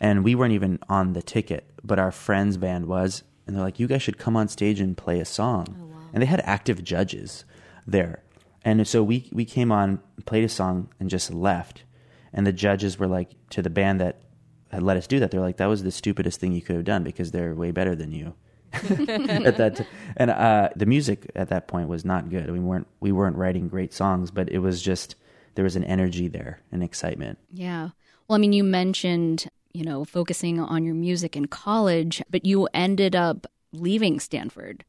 and 0.00 0.24
we 0.24 0.34
weren't 0.34 0.52
even 0.52 0.78
on 0.88 1.12
the 1.12 1.22
ticket, 1.22 1.70
but 1.82 1.98
our 1.98 2.10
friend's 2.10 2.56
band 2.56 2.86
was. 2.86 3.22
And 3.46 3.54
they're 3.54 3.62
like, 3.62 3.78
"You 3.78 3.86
guys 3.86 4.02
should 4.02 4.18
come 4.18 4.36
on 4.36 4.48
stage 4.48 4.80
and 4.80 4.96
play 4.96 5.20
a 5.20 5.24
song." 5.24 5.66
Oh, 5.78 6.08
and 6.12 6.22
they 6.22 6.26
had 6.26 6.40
active 6.44 6.82
judges 6.82 7.44
there, 7.86 8.22
and 8.64 8.86
so 8.88 9.02
we 9.02 9.28
we 9.32 9.44
came 9.44 9.70
on, 9.70 10.00
played 10.24 10.44
a 10.44 10.48
song, 10.48 10.88
and 10.98 11.10
just 11.10 11.32
left. 11.32 11.84
And 12.32 12.46
the 12.46 12.52
judges 12.52 12.98
were 12.98 13.06
like 13.06 13.32
to 13.50 13.62
the 13.62 13.70
band 13.70 14.00
that 14.00 14.22
had 14.70 14.82
let 14.82 14.96
us 14.96 15.06
do 15.06 15.20
that. 15.20 15.30
They're 15.30 15.40
like, 15.40 15.58
"That 15.58 15.66
was 15.66 15.82
the 15.82 15.90
stupidest 15.90 16.40
thing 16.40 16.52
you 16.52 16.62
could 16.62 16.76
have 16.76 16.84
done 16.84 17.04
because 17.04 17.30
they're 17.30 17.54
way 17.54 17.70
better 17.70 17.94
than 17.94 18.10
you." 18.12 18.34
at 19.46 19.56
that 19.56 19.76
t- 19.76 19.84
and 20.16 20.30
uh, 20.30 20.68
the 20.76 20.86
music 20.86 21.30
at 21.34 21.48
that 21.48 21.68
point 21.68 21.88
was 21.88 22.04
not 22.04 22.30
good. 22.30 22.50
We 22.50 22.60
weren't 22.60 22.86
we 23.00 23.12
weren't 23.12 23.36
writing 23.36 23.68
great 23.68 23.92
songs, 23.92 24.30
but 24.30 24.48
it 24.50 24.58
was 24.58 24.82
just 24.82 25.16
there 25.54 25.64
was 25.64 25.76
an 25.76 25.84
energy 25.84 26.28
there, 26.28 26.60
an 26.72 26.82
excitement. 26.82 27.38
Yeah. 27.52 27.90
Well, 28.28 28.36
I 28.36 28.38
mean, 28.38 28.52
you 28.52 28.64
mentioned, 28.64 29.48
you 29.72 29.84
know, 29.84 30.04
focusing 30.04 30.58
on 30.60 30.84
your 30.84 30.94
music 30.94 31.36
in 31.36 31.46
college, 31.46 32.22
but 32.30 32.44
you 32.44 32.68
ended 32.74 33.14
up 33.14 33.46
leaving 33.72 34.20
Stanford. 34.20 34.84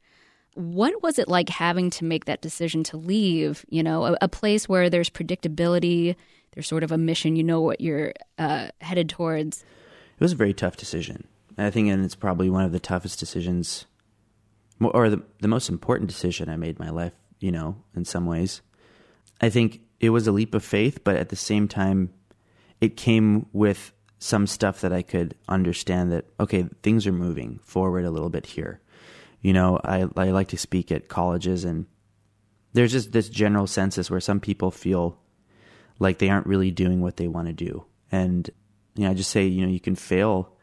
What 0.53 1.03
was 1.03 1.19
it 1.19 1.27
like 1.27 1.49
having 1.49 1.89
to 1.91 2.05
make 2.05 2.25
that 2.25 2.41
decision 2.41 2.83
to 2.85 2.97
leave, 2.97 3.65
you 3.69 3.83
know, 3.83 4.05
a, 4.05 4.17
a 4.21 4.27
place 4.29 4.69
where 4.69 4.89
there's 4.89 5.09
predictability, 5.09 6.15
there's 6.53 6.67
sort 6.67 6.83
of 6.83 6.91
a 6.91 6.97
mission, 6.97 7.35
you 7.35 7.43
know 7.43 7.59
what 7.59 7.81
you're 7.81 8.13
uh, 8.37 8.69
headed 8.79 9.09
towards? 9.09 9.63
It 10.17 10.23
was 10.23 10.31
a 10.31 10.37
very 10.37 10.53
tough 10.53 10.77
decision. 10.77 11.27
I 11.57 11.69
think, 11.69 11.89
and 11.89 12.03
it's 12.03 12.15
probably 12.15 12.49
one 12.49 12.63
of 12.63 12.71
the 12.71 12.79
toughest 12.79 13.19
decisions, 13.19 13.85
or 14.81 15.09
the, 15.09 15.23
the 15.39 15.47
most 15.47 15.69
important 15.69 16.09
decision 16.09 16.49
I 16.49 16.57
made 16.57 16.77
in 16.79 16.85
my 16.85 16.91
life, 16.91 17.13
you 17.39 17.51
know, 17.51 17.77
in 17.95 18.05
some 18.05 18.25
ways. 18.25 18.61
I 19.39 19.49
think 19.49 19.81
it 19.99 20.09
was 20.09 20.27
a 20.27 20.31
leap 20.31 20.53
of 20.53 20.63
faith, 20.63 21.03
but 21.03 21.15
at 21.15 21.29
the 21.29 21.35
same 21.35 21.67
time, 21.67 22.11
it 22.81 22.97
came 22.97 23.45
with 23.53 23.93
some 24.19 24.47
stuff 24.47 24.81
that 24.81 24.91
I 24.91 25.01
could 25.01 25.35
understand 25.47 26.11
that, 26.11 26.25
okay, 26.39 26.67
things 26.83 27.07
are 27.07 27.11
moving 27.11 27.59
forward 27.63 28.05
a 28.05 28.11
little 28.11 28.29
bit 28.29 28.45
here. 28.45 28.81
You 29.41 29.53
know, 29.53 29.79
I, 29.83 30.07
I 30.17 30.31
like 30.31 30.49
to 30.49 30.57
speak 30.57 30.91
at 30.91 31.07
colleges, 31.07 31.63
and 31.63 31.85
there's 32.73 32.91
just 32.91 33.11
this 33.11 33.29
general 33.29 33.67
census 33.67 34.09
where 34.09 34.19
some 34.19 34.39
people 34.39 34.71
feel 34.71 35.19
like 35.99 36.17
they 36.17 36.29
aren't 36.29 36.47
really 36.47 36.71
doing 36.71 37.01
what 37.01 37.17
they 37.17 37.27
want 37.27 37.47
to 37.47 37.53
do. 37.53 37.85
And, 38.11 38.49
you 38.95 39.03
know, 39.03 39.11
I 39.11 39.13
just 39.13 39.29
say, 39.29 39.45
you 39.45 39.65
know, 39.65 39.71
you 39.71 39.79
can 39.79 39.95
fail 39.95 40.54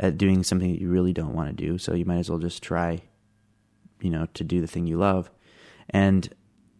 at 0.00 0.16
doing 0.18 0.42
something 0.42 0.72
that 0.72 0.80
you 0.80 0.88
really 0.88 1.12
don't 1.12 1.34
want 1.34 1.56
to 1.56 1.64
do. 1.64 1.78
So 1.78 1.94
you 1.94 2.06
might 2.06 2.18
as 2.18 2.30
well 2.30 2.38
just 2.38 2.62
try, 2.62 3.02
you 4.00 4.10
know, 4.10 4.26
to 4.34 4.42
do 4.42 4.60
the 4.60 4.66
thing 4.66 4.86
you 4.86 4.96
love. 4.96 5.30
And 5.90 6.28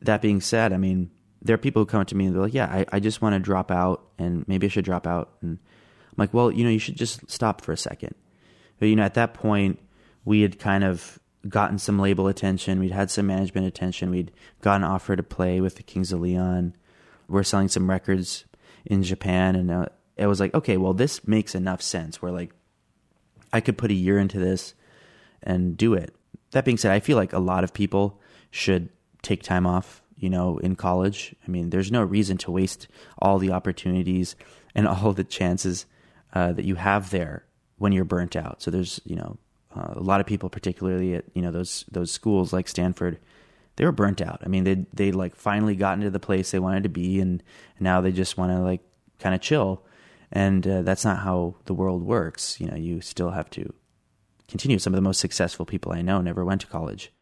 that 0.01 0.23
being 0.23 0.41
said, 0.41 0.73
I 0.73 0.79
mean, 0.79 1.11
there 1.43 1.55
are 1.55 1.59
people 1.59 1.83
who 1.83 1.87
come 1.87 2.01
up 2.01 2.07
to 2.09 2.17
me 2.17 2.27
and 2.27 2.35
they're 2.35 2.43
like, 2.43 2.55
yeah, 2.55 2.67
I, 2.67 2.87
I 2.93 3.01
just 3.01 3.21
want 3.21 3.35
to 3.35 3.39
drop 3.39 3.71
out 3.71 4.03
and 4.19 4.49
maybe 4.49 4.67
I 4.67 4.71
should 4.71 4.87
drop 4.87 5.07
out. 5.07 5.33
And 5.43 5.59
I'm 5.61 6.15
like, 6.17 6.33
well, 6.33 6.51
you 6.51 6.65
know, 6.65 6.71
you 6.71 6.79
should 6.79 6.97
just 6.97 7.31
stop 7.31 7.61
for 7.61 7.73
a 7.73 7.77
second. 7.77 8.15
But, 8.79 8.89
you 8.89 8.97
know, 8.97 9.03
at 9.03 9.15
that 9.15 9.35
point, 9.35 9.79
we 10.25 10.41
had 10.41 10.59
kind 10.59 10.83
of 10.83 11.19
gotten 11.47 11.79
some 11.79 11.99
label 11.99 12.27
attention. 12.27 12.81
We'd 12.81 12.91
had 12.91 13.11
some 13.11 13.27
management 13.27 13.67
attention. 13.67 14.11
We'd 14.11 14.33
gotten 14.63 14.83
an 14.83 14.91
offer 14.91 15.15
to 15.15 15.23
play 15.23 15.61
with 15.61 15.77
the 15.77 15.83
Kings 15.83 16.13
of 16.13 16.21
Leon. 16.21 16.75
We're 17.29 17.43
selling 17.43 17.69
some 17.69 17.89
records 17.89 18.47
in 18.87 19.03
Japan. 19.03 19.57
And 19.57 19.71
uh, 19.71 19.87
it 20.17 20.27
was 20.27 20.41
like, 20.41 20.55
okay, 20.55 20.79
well, 20.79 20.95
this 20.95 21.27
makes 21.27 21.55
enough 21.55 21.83
sense. 21.83 22.23
We're 22.23 22.31
like, 22.31 22.53
I 23.53 23.61
could 23.61 23.79
put 23.79 23.91
a 23.91 23.95
year 23.95 24.19
into 24.19 24.39
this 24.39 24.75
and 25.43 25.77
do 25.77 25.95
it. 25.95 26.15
That 26.53 26.65
being 26.65 26.77
said, 26.77 26.93
I 26.93 27.01
feel 27.01 27.17
like 27.17 27.33
a 27.33 27.39
lot 27.39 27.65
of 27.65 27.73
people 27.73 28.21
should 28.51 28.89
take 29.23 29.43
time 29.43 29.67
off, 29.67 30.03
you 30.17 30.29
know, 30.29 30.59
in 30.59 30.77
college. 30.77 31.35
I 31.47 31.51
mean, 31.51 31.71
there's 31.71 31.93
no 31.93 32.03
reason 32.03 32.37
to 32.39 32.51
waste 32.51 32.89
all 33.19 33.39
the 33.39 33.53
opportunities 33.53 34.37
and 34.75 34.87
all 34.89 35.13
the 35.13 35.25
chances 35.25 35.87
uh, 36.33 36.53
that 36.53 36.65
you 36.65 36.77
have 36.77 37.11
there 37.11 37.45
when 37.79 37.93
you're 37.93 38.05
burnt 38.05 38.37
out. 38.37 38.63
So 38.63 38.71
there's, 38.71 39.01
you 39.05 39.17
know, 39.17 39.39
uh, 39.75 39.95
a 39.95 40.01
lot 40.01 40.21
of 40.21 40.27
people, 40.27 40.49
particularly 40.51 41.15
at 41.15 41.25
you 41.33 41.43
know 41.43 41.53
those 41.53 41.85
those 41.91 42.11
schools 42.11 42.53
like 42.53 42.67
Stanford, 42.67 43.19
they 43.77 43.85
were 43.85 43.93
burnt 43.93 44.21
out. 44.21 44.41
I 44.45 44.49
mean, 44.49 44.65
they 44.65 44.87
they 44.93 45.13
like 45.13 45.37
finally 45.37 45.77
gotten 45.77 46.03
to 46.03 46.11
the 46.11 46.19
place 46.19 46.51
they 46.51 46.59
wanted 46.59 46.83
to 46.83 46.89
be, 46.89 47.21
and 47.21 47.43
now 47.79 48.01
they 48.01 48.11
just 48.11 48.37
want 48.37 48.51
to 48.51 48.59
like 48.59 48.81
kind 49.21 49.35
of 49.35 49.41
chill 49.41 49.85
and 50.33 50.67
uh, 50.67 50.83
that's 50.83 51.05
not 51.05 51.19
how 51.19 51.57
the 51.65 51.75
world 51.75 52.03
works. 52.03 52.61
You 52.61 52.69
know, 52.69 52.77
you 52.77 53.01
still 53.01 53.31
have 53.31 53.51
to 53.51 53.73
continue. 54.49 54.79
Some 54.79 54.93
of 54.93 54.97
the 54.97 55.03
most 55.03 55.21
successful 55.21 55.67
people 55.67 55.93
I 55.93 56.03
know 56.03 56.21
never 56.21 56.45
went 56.45 56.61
to 56.63 56.67
college. 56.67 57.13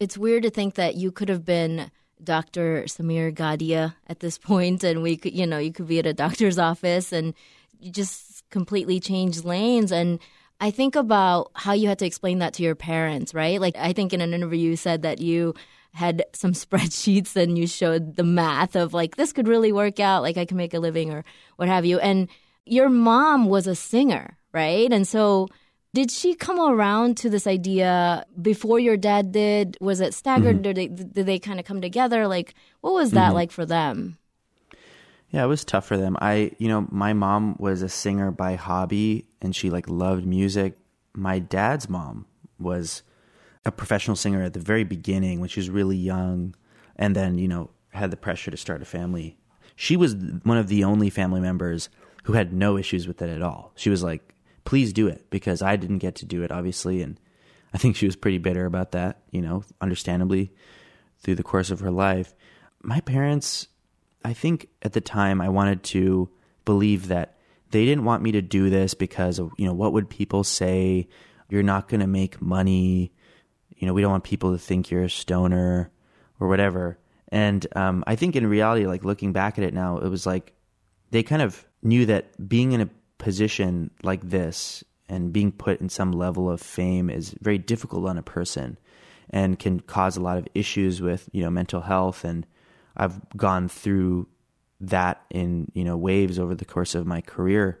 It's 0.00 0.18
weird 0.18 0.44
to 0.44 0.50
think 0.50 0.74
that 0.74 0.94
you 0.94 1.10
could 1.10 1.28
have 1.28 1.44
been 1.44 1.90
Dr. 2.22 2.84
Sameer 2.84 3.32
Gadhia 3.32 3.94
at 4.06 4.20
this 4.20 4.38
point, 4.50 4.84
and 4.84 5.02
we 5.02 5.16
could, 5.16 5.34
you 5.34 5.46
know, 5.46 5.58
you 5.58 5.72
could 5.72 5.88
be 5.88 5.98
at 5.98 6.06
a 6.06 6.14
doctor's 6.14 6.58
office 6.58 7.12
and 7.12 7.34
you 7.80 7.90
just 7.92 8.48
completely 8.50 9.00
change 9.00 9.44
lanes. 9.44 9.92
And 9.92 10.18
I 10.60 10.70
think 10.70 10.96
about 10.96 11.50
how 11.54 11.72
you 11.72 11.88
had 11.88 11.98
to 12.00 12.06
explain 12.06 12.40
that 12.40 12.54
to 12.54 12.62
your 12.62 12.74
parents, 12.74 13.34
right? 13.34 13.60
Like, 13.60 13.76
I 13.76 13.92
think 13.92 14.12
in 14.12 14.20
an 14.20 14.34
interview 14.34 14.70
you 14.70 14.76
said 14.76 15.02
that 15.02 15.20
you 15.20 15.54
had 15.92 16.24
some 16.32 16.52
spreadsheets 16.64 17.36
and 17.36 17.56
you 17.56 17.66
showed 17.66 18.16
the 18.16 18.24
math 18.24 18.76
of 18.76 18.92
like, 18.92 19.16
this 19.16 19.32
could 19.32 19.48
really 19.48 19.72
work 19.72 20.00
out, 20.00 20.22
like, 20.22 20.36
I 20.36 20.44
can 20.44 20.56
make 20.56 20.74
a 20.74 20.80
living 20.80 21.12
or 21.12 21.24
what 21.56 21.68
have 21.68 21.84
you. 21.84 21.98
And 21.98 22.28
your 22.70 22.88
mom 22.88 23.46
was 23.46 23.66
a 23.66 23.74
singer, 23.74 24.38
right? 24.52 24.92
And 24.92 25.06
so 25.06 25.48
did 25.94 26.10
she 26.10 26.34
come 26.34 26.60
around 26.60 27.16
to 27.18 27.30
this 27.30 27.46
idea 27.46 28.24
before 28.40 28.78
your 28.78 28.96
dad 28.96 29.32
did? 29.32 29.76
Was 29.80 30.00
it 30.00 30.14
staggered? 30.14 30.56
Mm-hmm. 30.56 30.62
Did 30.62 30.76
they, 30.76 30.86
did 30.88 31.26
they 31.26 31.38
kind 31.38 31.58
of 31.58 31.66
come 31.66 31.80
together? 31.80 32.28
Like, 32.28 32.54
what 32.80 32.94
was 32.94 33.12
that 33.12 33.28
mm-hmm. 33.28 33.34
like 33.34 33.50
for 33.50 33.66
them? 33.66 34.18
Yeah, 35.30 35.44
it 35.44 35.48
was 35.48 35.64
tough 35.64 35.86
for 35.86 35.96
them. 35.96 36.16
I, 36.20 36.52
you 36.58 36.68
know, 36.68 36.86
my 36.90 37.12
mom 37.12 37.56
was 37.58 37.82
a 37.82 37.88
singer 37.88 38.30
by 38.30 38.54
hobby 38.54 39.26
and 39.42 39.54
she 39.54 39.70
like 39.70 39.88
loved 39.88 40.26
music. 40.26 40.78
My 41.14 41.38
dad's 41.38 41.88
mom 41.88 42.26
was 42.58 43.02
a 43.64 43.72
professional 43.72 44.16
singer 44.16 44.42
at 44.42 44.54
the 44.54 44.60
very 44.60 44.84
beginning 44.84 45.40
when 45.40 45.48
she 45.48 45.60
was 45.60 45.68
really 45.68 45.96
young 45.96 46.54
and 46.96 47.14
then, 47.14 47.38
you 47.38 47.48
know, 47.48 47.70
had 47.90 48.10
the 48.10 48.16
pressure 48.16 48.50
to 48.50 48.56
start 48.56 48.82
a 48.82 48.86
family. 48.86 49.36
She 49.76 49.96
was 49.96 50.14
one 50.42 50.58
of 50.58 50.68
the 50.68 50.84
only 50.84 51.10
family 51.10 51.40
members 51.40 51.88
who 52.28 52.34
had 52.34 52.52
no 52.52 52.76
issues 52.76 53.08
with 53.08 53.22
it 53.22 53.30
at 53.30 53.40
all. 53.40 53.72
She 53.74 53.88
was 53.88 54.02
like, 54.02 54.34
please 54.66 54.92
do 54.92 55.08
it 55.08 55.30
because 55.30 55.62
I 55.62 55.76
didn't 55.76 55.96
get 55.96 56.16
to 56.16 56.26
do 56.26 56.42
it, 56.42 56.52
obviously. 56.52 57.00
And 57.00 57.18
I 57.72 57.78
think 57.78 57.96
she 57.96 58.04
was 58.04 58.16
pretty 58.16 58.36
bitter 58.36 58.66
about 58.66 58.92
that, 58.92 59.22
you 59.30 59.40
know, 59.40 59.64
understandably 59.80 60.52
through 61.20 61.36
the 61.36 61.42
course 61.42 61.70
of 61.70 61.80
her 61.80 61.90
life. 61.90 62.34
My 62.82 63.00
parents, 63.00 63.68
I 64.22 64.34
think 64.34 64.68
at 64.82 64.92
the 64.92 65.00
time 65.00 65.40
I 65.40 65.48
wanted 65.48 65.82
to 65.84 66.28
believe 66.66 67.08
that 67.08 67.38
they 67.70 67.86
didn't 67.86 68.04
want 68.04 68.22
me 68.22 68.32
to 68.32 68.42
do 68.42 68.68
this 68.68 68.92
because 68.92 69.38
of, 69.38 69.50
you 69.56 69.64
know, 69.64 69.72
what 69.72 69.94
would 69.94 70.10
people 70.10 70.44
say? 70.44 71.08
You're 71.48 71.62
not 71.62 71.88
going 71.88 72.00
to 72.00 72.06
make 72.06 72.42
money. 72.42 73.10
You 73.74 73.86
know, 73.86 73.94
we 73.94 74.02
don't 74.02 74.10
want 74.10 74.24
people 74.24 74.52
to 74.52 74.58
think 74.58 74.90
you're 74.90 75.04
a 75.04 75.08
stoner 75.08 75.90
or 76.40 76.46
whatever. 76.46 76.98
And 77.28 77.66
um, 77.74 78.04
I 78.06 78.16
think 78.16 78.36
in 78.36 78.46
reality, 78.46 78.86
like 78.86 79.02
looking 79.02 79.32
back 79.32 79.56
at 79.56 79.64
it 79.64 79.72
now, 79.72 79.96
it 79.96 80.10
was 80.10 80.26
like 80.26 80.52
they 81.10 81.22
kind 81.22 81.40
of 81.40 81.64
knew 81.82 82.06
that 82.06 82.48
being 82.48 82.72
in 82.72 82.80
a 82.80 82.90
position 83.18 83.90
like 84.02 84.28
this 84.28 84.84
and 85.08 85.32
being 85.32 85.52
put 85.52 85.80
in 85.80 85.88
some 85.88 86.12
level 86.12 86.50
of 86.50 86.60
fame 86.60 87.10
is 87.10 87.34
very 87.40 87.58
difficult 87.58 88.06
on 88.06 88.18
a 88.18 88.22
person 88.22 88.78
and 89.30 89.58
can 89.58 89.80
cause 89.80 90.16
a 90.16 90.22
lot 90.22 90.38
of 90.38 90.46
issues 90.54 91.00
with 91.00 91.28
you 91.32 91.42
know 91.42 91.50
mental 91.50 91.80
health. 91.80 92.24
And 92.24 92.46
I've 92.96 93.20
gone 93.36 93.68
through 93.68 94.28
that 94.80 95.22
in 95.30 95.70
you 95.74 95.84
know 95.84 95.96
waves 95.96 96.38
over 96.38 96.54
the 96.54 96.64
course 96.64 96.94
of 96.94 97.06
my 97.06 97.20
career. 97.20 97.80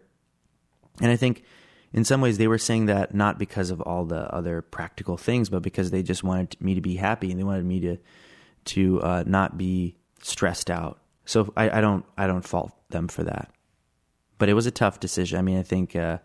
And 1.00 1.10
I 1.10 1.16
think 1.16 1.44
in 1.92 2.04
some 2.04 2.20
ways 2.20 2.38
they 2.38 2.48
were 2.48 2.58
saying 2.58 2.86
that 2.86 3.14
not 3.14 3.38
because 3.38 3.70
of 3.70 3.80
all 3.80 4.04
the 4.04 4.32
other 4.34 4.60
practical 4.62 5.16
things 5.16 5.48
but 5.48 5.62
because 5.62 5.90
they 5.90 6.02
just 6.02 6.24
wanted 6.24 6.56
me 6.60 6.74
to 6.74 6.80
be 6.80 6.96
happy 6.96 7.30
and 7.30 7.38
they 7.38 7.44
wanted 7.44 7.64
me 7.64 7.80
to 7.80 7.96
to 8.64 9.00
uh, 9.02 9.24
not 9.26 9.56
be 9.56 9.96
stressed 10.22 10.70
out. 10.70 10.98
So 11.24 11.52
I, 11.56 11.78
I 11.78 11.80
don't 11.80 12.04
I 12.16 12.26
don't 12.26 12.44
fault 12.44 12.72
them 12.90 13.08
for 13.08 13.24
that 13.24 13.52
but 14.38 14.48
it 14.48 14.54
was 14.54 14.66
a 14.66 14.70
tough 14.70 15.00
decision. 15.00 15.38
I 15.38 15.42
mean, 15.42 15.58
I 15.58 15.62
think 15.62 15.94
uh, 15.94 16.18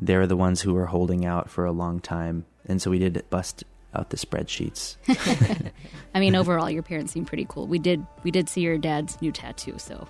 they 0.00 0.16
were 0.16 0.26
the 0.26 0.36
ones 0.36 0.62
who 0.62 0.74
were 0.74 0.86
holding 0.86 1.24
out 1.24 1.50
for 1.50 1.64
a 1.64 1.72
long 1.72 2.00
time, 2.00 2.44
and 2.66 2.80
so 2.80 2.90
we 2.90 2.98
did 2.98 3.24
bust 3.30 3.64
out 3.94 4.10
the 4.10 4.16
spreadsheets. 4.16 4.96
I 6.14 6.20
mean, 6.20 6.34
overall, 6.34 6.70
your 6.70 6.82
parents 6.82 7.12
seem 7.12 7.24
pretty 7.24 7.46
cool. 7.48 7.66
We 7.66 7.78
did 7.78 8.06
we 8.22 8.30
did 8.30 8.48
see 8.48 8.62
your 8.62 8.78
dad's 8.78 9.20
new 9.20 9.32
tattoo, 9.32 9.74
so 9.78 10.08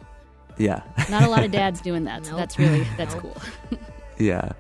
yeah, 0.59 0.83
not 1.11 1.25
a 1.25 1.29
lot 1.29 1.45
of 1.45 1.51
dads 1.51 1.81
doing 1.81 2.05
that. 2.05 2.25
So 2.25 2.31
nope. 2.33 2.39
that's 2.41 2.59
really 2.59 2.87
that's 2.97 3.15
cool. 3.15 3.37
yeah. 4.19 4.53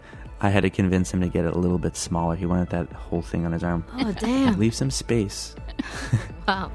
I 0.44 0.48
had 0.48 0.62
to 0.62 0.70
convince 0.70 1.14
him 1.14 1.20
to 1.20 1.28
get 1.28 1.44
it 1.44 1.54
a 1.54 1.58
little 1.58 1.78
bit 1.78 1.96
smaller. 1.96 2.34
He 2.34 2.46
wanted 2.46 2.70
that 2.70 2.90
whole 2.92 3.22
thing 3.22 3.46
on 3.46 3.52
his 3.52 3.62
arm. 3.62 3.84
Oh, 3.92 4.10
damn. 4.10 4.58
Leave 4.58 4.74
some 4.74 4.90
space. 4.90 5.54
wow. 6.48 6.72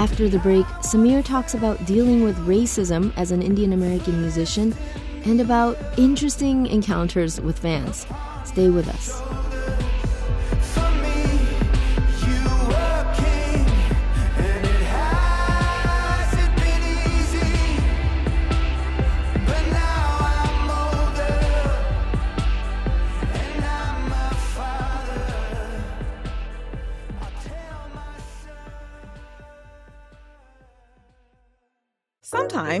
After 0.00 0.30
the 0.30 0.38
break, 0.38 0.64
Sameer 0.80 1.22
talks 1.22 1.52
about 1.52 1.84
dealing 1.84 2.24
with 2.24 2.34
racism 2.46 3.12
as 3.18 3.32
an 3.32 3.42
Indian 3.42 3.74
American 3.74 4.18
musician 4.22 4.74
and 5.26 5.42
about 5.42 5.76
interesting 5.98 6.64
encounters 6.68 7.38
with 7.38 7.58
fans. 7.58 8.06
Stay 8.46 8.70
with 8.70 8.88
us. 8.88 9.49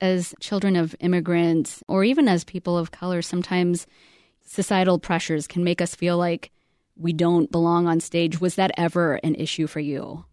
As 0.00 0.34
children 0.40 0.76
of 0.76 0.96
immigrants, 1.00 1.82
or 1.86 2.04
even 2.04 2.26
as 2.26 2.44
people 2.44 2.78
of 2.78 2.90
color, 2.90 3.20
sometimes 3.20 3.86
societal 4.46 4.98
pressures 4.98 5.46
can 5.46 5.62
make 5.62 5.80
us 5.80 5.94
feel 5.94 6.16
like 6.16 6.50
we 6.96 7.12
don't 7.12 7.50
belong 7.50 7.86
on 7.86 8.00
stage. 8.00 8.40
Was 8.40 8.54
that 8.56 8.72
ever 8.76 9.14
an 9.16 9.34
issue 9.34 9.66
for 9.66 9.80
you? 9.80 10.24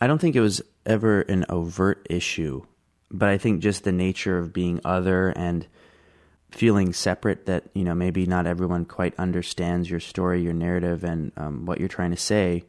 I 0.00 0.06
don't 0.06 0.20
think 0.20 0.36
it 0.36 0.40
was 0.40 0.62
ever 0.84 1.22
an 1.22 1.44
overt 1.48 2.06
issue, 2.10 2.62
but 3.10 3.28
I 3.28 3.38
think 3.38 3.62
just 3.62 3.84
the 3.84 3.92
nature 3.92 4.38
of 4.38 4.52
being 4.52 4.80
other 4.84 5.30
and 5.30 5.66
feeling 6.50 6.92
separate 6.92 7.46
that, 7.46 7.64
you 7.74 7.84
know, 7.84 7.94
maybe 7.94 8.26
not 8.26 8.46
everyone 8.46 8.84
quite 8.84 9.18
understands 9.18 9.90
your 9.90 10.00
story, 10.00 10.42
your 10.42 10.52
narrative, 10.52 11.04
and 11.04 11.32
um, 11.36 11.66
what 11.66 11.78
you're 11.78 11.88
trying 11.88 12.10
to 12.10 12.16
say, 12.16 12.64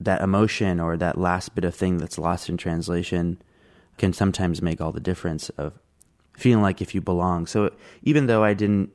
that 0.00 0.20
emotion 0.20 0.80
or 0.80 0.96
that 0.96 1.18
last 1.18 1.54
bit 1.54 1.64
of 1.64 1.74
thing 1.74 1.98
that's 1.98 2.18
lost 2.18 2.48
in 2.48 2.56
translation 2.56 3.40
can 3.98 4.12
sometimes 4.12 4.62
make 4.62 4.80
all 4.80 4.92
the 4.92 5.00
difference 5.00 5.48
of 5.50 5.78
feeling 6.34 6.62
like 6.62 6.80
if 6.80 6.94
you 6.94 7.00
belong. 7.00 7.46
So 7.46 7.70
even 8.02 8.26
though 8.26 8.42
I 8.42 8.54
didn't 8.54 8.90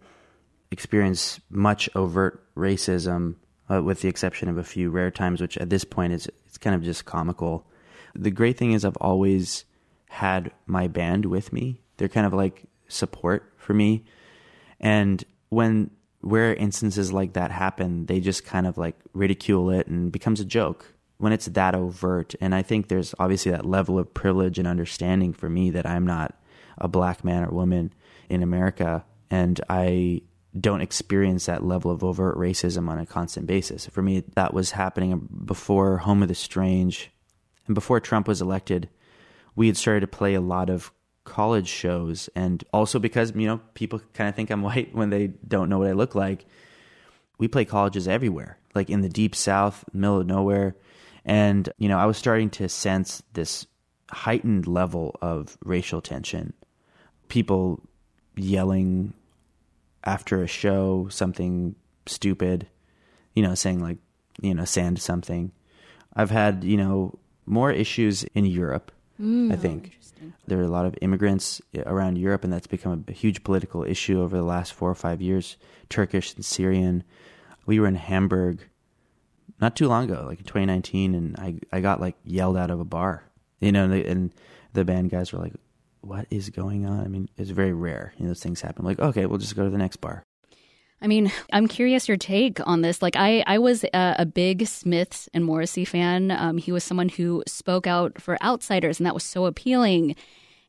experience 0.72 1.40
much 1.50 1.90
overt 1.96 2.44
racism, 2.56 3.36
uh, 3.70 3.82
with 3.82 4.02
the 4.02 4.08
exception 4.10 4.50
of 4.50 4.58
a 4.58 4.64
few 4.64 4.90
rare 4.90 5.12
times, 5.12 5.42
which 5.42 5.58
at 5.58 5.70
this 5.70 5.84
point 5.84 6.14
is 6.14 6.30
it's 6.46 6.58
kind 6.58 6.76
of 6.76 6.84
just 6.84 7.06
comical. 7.06 7.66
The 8.16 8.32
great 8.32 8.58
thing 8.58 8.72
is 8.72 8.86
I've 8.86 8.98
always 8.98 9.66
had 10.10 10.52
my 10.66 10.88
band 10.88 11.26
with 11.26 11.52
me. 11.52 11.82
They're 11.98 12.08
kind 12.08 12.26
of 12.26 12.34
like 12.34 12.64
support 12.88 13.54
for 13.58 13.74
me, 13.74 14.06
and 14.80 15.24
when 15.50 15.92
where 16.22 16.54
instances 16.54 17.12
like 17.12 17.34
that 17.34 17.52
happen, 17.52 18.06
they 18.06 18.20
just 18.20 18.46
kind 18.46 18.66
of 18.66 18.78
like 18.78 18.96
ridicule 19.14 19.70
it 19.70 19.88
and 19.88 20.12
becomes 20.12 20.40
a 20.40 20.46
joke 20.46 20.94
when 21.18 21.34
it's 21.34 21.48
that 21.48 21.76
overt. 21.76 22.36
And 22.40 22.54
I 22.54 22.62
think 22.62 22.88
there's 22.88 23.14
obviously 23.20 23.52
that 23.52 23.66
level 23.66 23.98
of 24.00 24.14
privilege 24.14 24.60
and 24.60 24.68
understanding 24.68 25.34
for 25.34 25.50
me 25.50 25.72
that 25.72 25.86
I'm 25.86 26.06
not 26.06 26.36
a 26.78 26.88
black 26.88 27.24
man 27.24 27.44
or 27.44 27.50
woman 27.50 27.94
in 28.30 28.44
America. 28.44 29.04
And 29.30 29.60
I 29.70 30.22
don't 30.60 30.82
experience 30.82 31.46
that 31.46 31.64
level 31.64 31.92
of 31.92 32.04
overt 32.04 32.38
racism 32.38 32.88
on 32.88 33.00
a 33.00 33.06
constant 33.06 33.48
basis. 33.48 33.88
For 33.88 34.02
me, 34.02 34.24
that 34.36 34.54
was 34.54 34.72
happening 34.72 35.28
before 35.46 35.98
Home 35.98 36.22
of 36.22 36.28
the 36.28 36.36
Strange 36.36 37.12
and 37.66 37.76
before 37.76 38.00
Trump 38.00 38.28
was 38.28 38.42
elected. 38.42 38.90
We 39.56 39.68
had 39.68 39.78
started 39.78 40.02
to 40.02 40.08
play 40.08 40.36
a 40.36 40.42
lot 40.42 40.70
of 40.70 40.92
college 41.24 41.68
shows. 41.68 42.30
And 42.36 42.64
also 42.72 43.00
because, 43.00 43.36
you 43.36 43.48
know, 43.48 43.60
people 43.74 44.02
kind 44.14 44.30
of 44.30 44.36
think 44.36 44.52
I'm 44.52 44.62
white 44.64 44.94
when 44.94 45.10
they 45.10 45.28
don't 45.48 45.70
know 45.70 45.80
what 45.80 45.88
I 45.88 45.94
look 45.94 46.16
like. 46.16 46.46
We 47.40 47.48
play 47.48 47.66
colleges 47.66 48.08
everywhere, 48.08 48.58
like 48.74 48.90
in 48.90 49.02
the 49.02 49.10
deep 49.10 49.36
south, 49.36 49.84
middle 49.94 50.22
of 50.22 50.28
nowhere 50.28 50.76
and, 51.28 51.70
you 51.78 51.90
know, 51.90 52.00
I 52.00 52.06
was 52.06 52.18
starting 52.18 52.50
to 52.52 52.68
sense 52.70 53.22
this 53.34 53.68
heightened 54.10 54.66
level 54.66 55.16
of 55.22 55.58
racial 55.64 56.02
tension. 56.02 56.54
People 57.28 57.84
yelling 58.36 59.14
after 60.06 60.42
a 60.42 60.48
show 60.48 61.08
something 61.10 61.76
stupid, 62.06 62.68
you 63.36 63.44
know, 63.44 63.54
saying 63.54 63.82
like, 63.82 63.98
you 64.42 64.56
know, 64.56 64.66
sand 64.66 65.00
something. 65.00 65.52
I've 66.16 66.32
had, 66.32 66.64
you 66.64 66.78
know, 66.78 67.20
more 67.46 67.72
issues 67.72 68.24
in 68.24 68.46
Europe, 68.46 68.92
Mm, 69.22 69.52
I 69.52 69.56
think. 69.56 70.00
There 70.48 70.60
are 70.60 70.64
a 70.64 70.68
lot 70.68 70.86
of 70.86 70.96
immigrants 71.02 71.62
around 71.86 72.18
Europe, 72.18 72.44
and 72.44 72.52
that's 72.52 72.68
become 72.68 73.06
a 73.08 73.12
huge 73.12 73.44
political 73.44 73.84
issue 73.84 74.22
over 74.22 74.36
the 74.36 74.44
last 74.44 74.74
four 74.74 74.90
or 74.90 74.96
five 74.96 75.22
years 75.22 75.58
Turkish 75.90 76.36
and 76.36 76.46
Syrian. 76.46 77.04
We 77.66 77.80
were 77.80 77.88
in 77.88 77.96
Hamburg 77.96 78.68
not 79.60 79.76
too 79.76 79.88
long 79.88 80.06
ago, 80.06 80.26
like 80.28 80.40
in 80.40 80.46
2019, 80.46 81.16
and 81.16 81.36
I 81.38 81.56
I 81.72 81.82
got 81.82 82.00
like 82.00 82.16
yelled 82.24 82.58
out 82.58 82.72
of 82.72 82.80
a 82.80 82.86
bar, 82.86 83.24
you 83.60 83.72
know, 83.72 83.86
and 83.86 83.94
the, 83.94 84.06
and 84.06 84.34
the 84.74 84.86
band 84.86 85.10
guys 85.10 85.34
were 85.34 85.40
like, 85.40 85.54
"What 86.02 86.28
is 86.30 86.50
going 86.50 86.86
on?" 86.86 87.00
I 87.00 87.08
mean, 87.08 87.30
it's 87.38 87.50
very 87.50 87.74
rare, 87.74 88.14
you 88.18 88.24
know, 88.24 88.30
those 88.30 88.42
things 88.42 88.62
happen. 88.62 88.86
like, 88.86 89.00
okay, 89.00 89.26
we'll 89.26 89.40
just 89.40 89.56
go 89.56 89.64
to 89.64 89.70
the 89.70 89.78
next 89.78 89.98
bar. 89.98 90.24
I 91.02 91.08
mean, 91.08 91.32
I'm 91.54 91.68
curious 91.68 92.08
your 92.08 92.18
take 92.18 92.66
on 92.66 92.82
this. 92.82 93.02
Like, 93.02 93.16
I, 93.16 93.44
I 93.46 93.60
was 93.60 93.84
a, 93.84 94.16
a 94.20 94.26
big 94.26 94.66
Smiths 94.66 95.30
and 95.34 95.46
Morrissey 95.46 95.86
fan. 95.86 96.32
Um, 96.32 96.58
he 96.58 96.72
was 96.72 96.84
someone 96.84 97.10
who 97.10 97.44
spoke 97.48 97.86
out 97.86 98.20
for 98.22 98.42
outsiders, 98.44 99.00
and 99.00 99.06
that 99.06 99.14
was 99.14 99.24
so 99.24 99.46
appealing. 99.46 100.16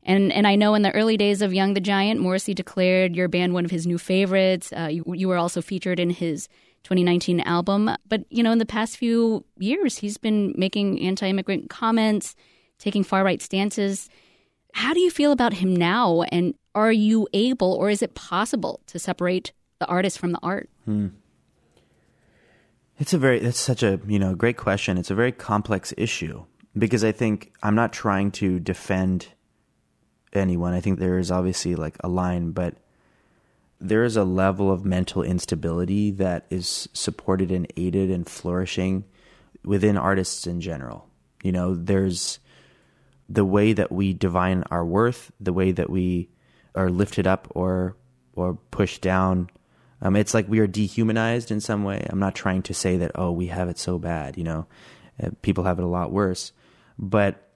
And 0.02 0.32
and 0.32 0.46
I 0.46 0.54
know 0.54 0.74
in 0.74 0.82
the 0.82 0.94
early 0.94 1.16
days 1.16 1.42
of 1.42 1.52
Young 1.52 1.74
the 1.74 1.80
Giant, 1.80 2.20
Morrissey 2.20 2.54
declared 2.54 3.16
your 3.16 3.28
band 3.28 3.52
one 3.52 3.64
of 3.64 3.70
his 3.70 3.86
new 3.86 3.98
favorites. 3.98 4.72
Uh, 4.72 4.88
you, 4.90 5.04
you 5.08 5.28
were 5.28 5.36
also 5.36 5.60
featured 5.60 5.98
in 6.00 6.10
his 6.10 6.48
2019 6.84 7.40
album. 7.40 7.90
But, 8.08 8.24
you 8.30 8.42
know, 8.42 8.52
in 8.52 8.58
the 8.58 8.66
past 8.66 8.96
few 8.96 9.44
years, 9.58 9.98
he's 9.98 10.16
been 10.16 10.54
making 10.56 11.00
anti 11.00 11.28
immigrant 11.28 11.70
comments, 11.70 12.34
taking 12.78 13.04
far 13.04 13.24
right 13.24 13.42
stances. 13.42 14.08
How 14.74 14.94
do 14.94 15.00
you 15.00 15.10
feel 15.10 15.32
about 15.32 15.54
him 15.54 15.74
now? 15.74 16.22
And 16.30 16.54
are 16.74 16.92
you 16.92 17.28
able, 17.32 17.72
or 17.72 17.90
is 17.90 18.02
it 18.02 18.14
possible, 18.14 18.80
to 18.86 18.98
separate 18.98 19.52
the 19.78 19.86
artist 19.86 20.18
from 20.18 20.32
the 20.32 20.38
art? 20.42 20.68
Hmm. 20.84 21.08
It's 22.98 23.12
a 23.12 23.18
very, 23.18 23.38
that's 23.38 23.60
such 23.60 23.82
a, 23.82 24.00
you 24.06 24.18
know, 24.18 24.34
great 24.34 24.56
question. 24.56 24.98
It's 24.98 25.10
a 25.10 25.14
very 25.14 25.32
complex 25.32 25.94
issue 25.96 26.44
because 26.76 27.04
I 27.04 27.12
think 27.12 27.52
I'm 27.62 27.74
not 27.74 27.92
trying 27.92 28.32
to 28.32 28.58
defend 28.58 29.28
anyone. 30.32 30.74
I 30.74 30.80
think 30.80 30.98
there 30.98 31.18
is 31.18 31.30
obviously 31.30 31.76
like 31.76 31.96
a 32.00 32.08
line, 32.08 32.50
but 32.50 32.74
there 33.80 34.04
is 34.04 34.16
a 34.16 34.24
level 34.24 34.72
of 34.72 34.84
mental 34.84 35.22
instability 35.22 36.10
that 36.12 36.46
is 36.50 36.88
supported 36.92 37.50
and 37.50 37.72
aided 37.76 38.10
and 38.10 38.28
flourishing 38.28 39.04
within 39.64 39.96
artists 39.96 40.46
in 40.46 40.60
general. 40.60 41.08
You 41.42 41.52
know, 41.52 41.74
there's 41.74 42.40
the 43.28 43.44
way 43.44 43.72
that 43.72 43.92
we 43.92 44.12
divine 44.12 44.64
our 44.70 44.84
worth, 44.84 45.30
the 45.38 45.52
way 45.52 45.72
that 45.72 45.90
we 45.90 46.30
are 46.74 46.90
lifted 46.90 47.26
up 47.26 47.48
or 47.54 47.96
or 48.34 48.54
pushed 48.70 49.02
down. 49.02 49.50
Um, 50.00 50.16
it's 50.16 50.34
like 50.34 50.48
we 50.48 50.60
are 50.60 50.66
dehumanized 50.66 51.50
in 51.50 51.60
some 51.60 51.84
way. 51.84 52.04
I'm 52.08 52.20
not 52.20 52.34
trying 52.34 52.62
to 52.62 52.74
say 52.74 52.96
that 52.98 53.12
oh 53.14 53.30
we 53.30 53.46
have 53.48 53.68
it 53.68 53.78
so 53.78 53.98
bad. 53.98 54.36
You 54.36 54.44
know, 54.44 54.66
uh, 55.22 55.30
people 55.42 55.64
have 55.64 55.78
it 55.78 55.84
a 55.84 55.88
lot 55.88 56.12
worse. 56.12 56.52
But 56.98 57.48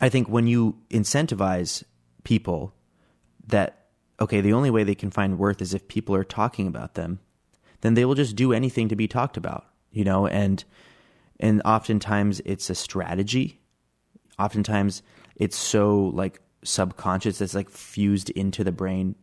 I 0.00 0.08
think 0.08 0.28
when 0.28 0.46
you 0.46 0.76
incentivize 0.90 1.82
people 2.22 2.74
that 3.48 3.81
okay, 4.22 4.40
the 4.40 4.52
only 4.52 4.70
way 4.70 4.84
they 4.84 4.94
can 4.94 5.10
find 5.10 5.38
worth 5.38 5.60
is 5.60 5.74
if 5.74 5.88
people 5.88 6.14
are 6.14 6.24
talking 6.24 6.66
about 6.66 6.94
them, 6.94 7.18
then 7.80 7.94
they 7.94 8.04
will 8.04 8.14
just 8.14 8.36
do 8.36 8.52
anything 8.52 8.88
to 8.88 8.96
be 8.96 9.08
talked 9.08 9.36
about, 9.36 9.66
you 9.90 10.04
know, 10.04 10.26
and 10.26 10.64
and 11.40 11.60
oftentimes 11.64 12.40
it's 12.44 12.70
a 12.70 12.74
strategy. 12.74 13.60
Oftentimes 14.38 15.02
it's 15.36 15.56
so 15.56 16.12
like 16.14 16.40
subconscious 16.64 17.40
it's 17.40 17.54
like 17.54 17.68
fused 17.68 18.30
into 18.30 18.62
the 18.62 18.70
brain 18.70 19.16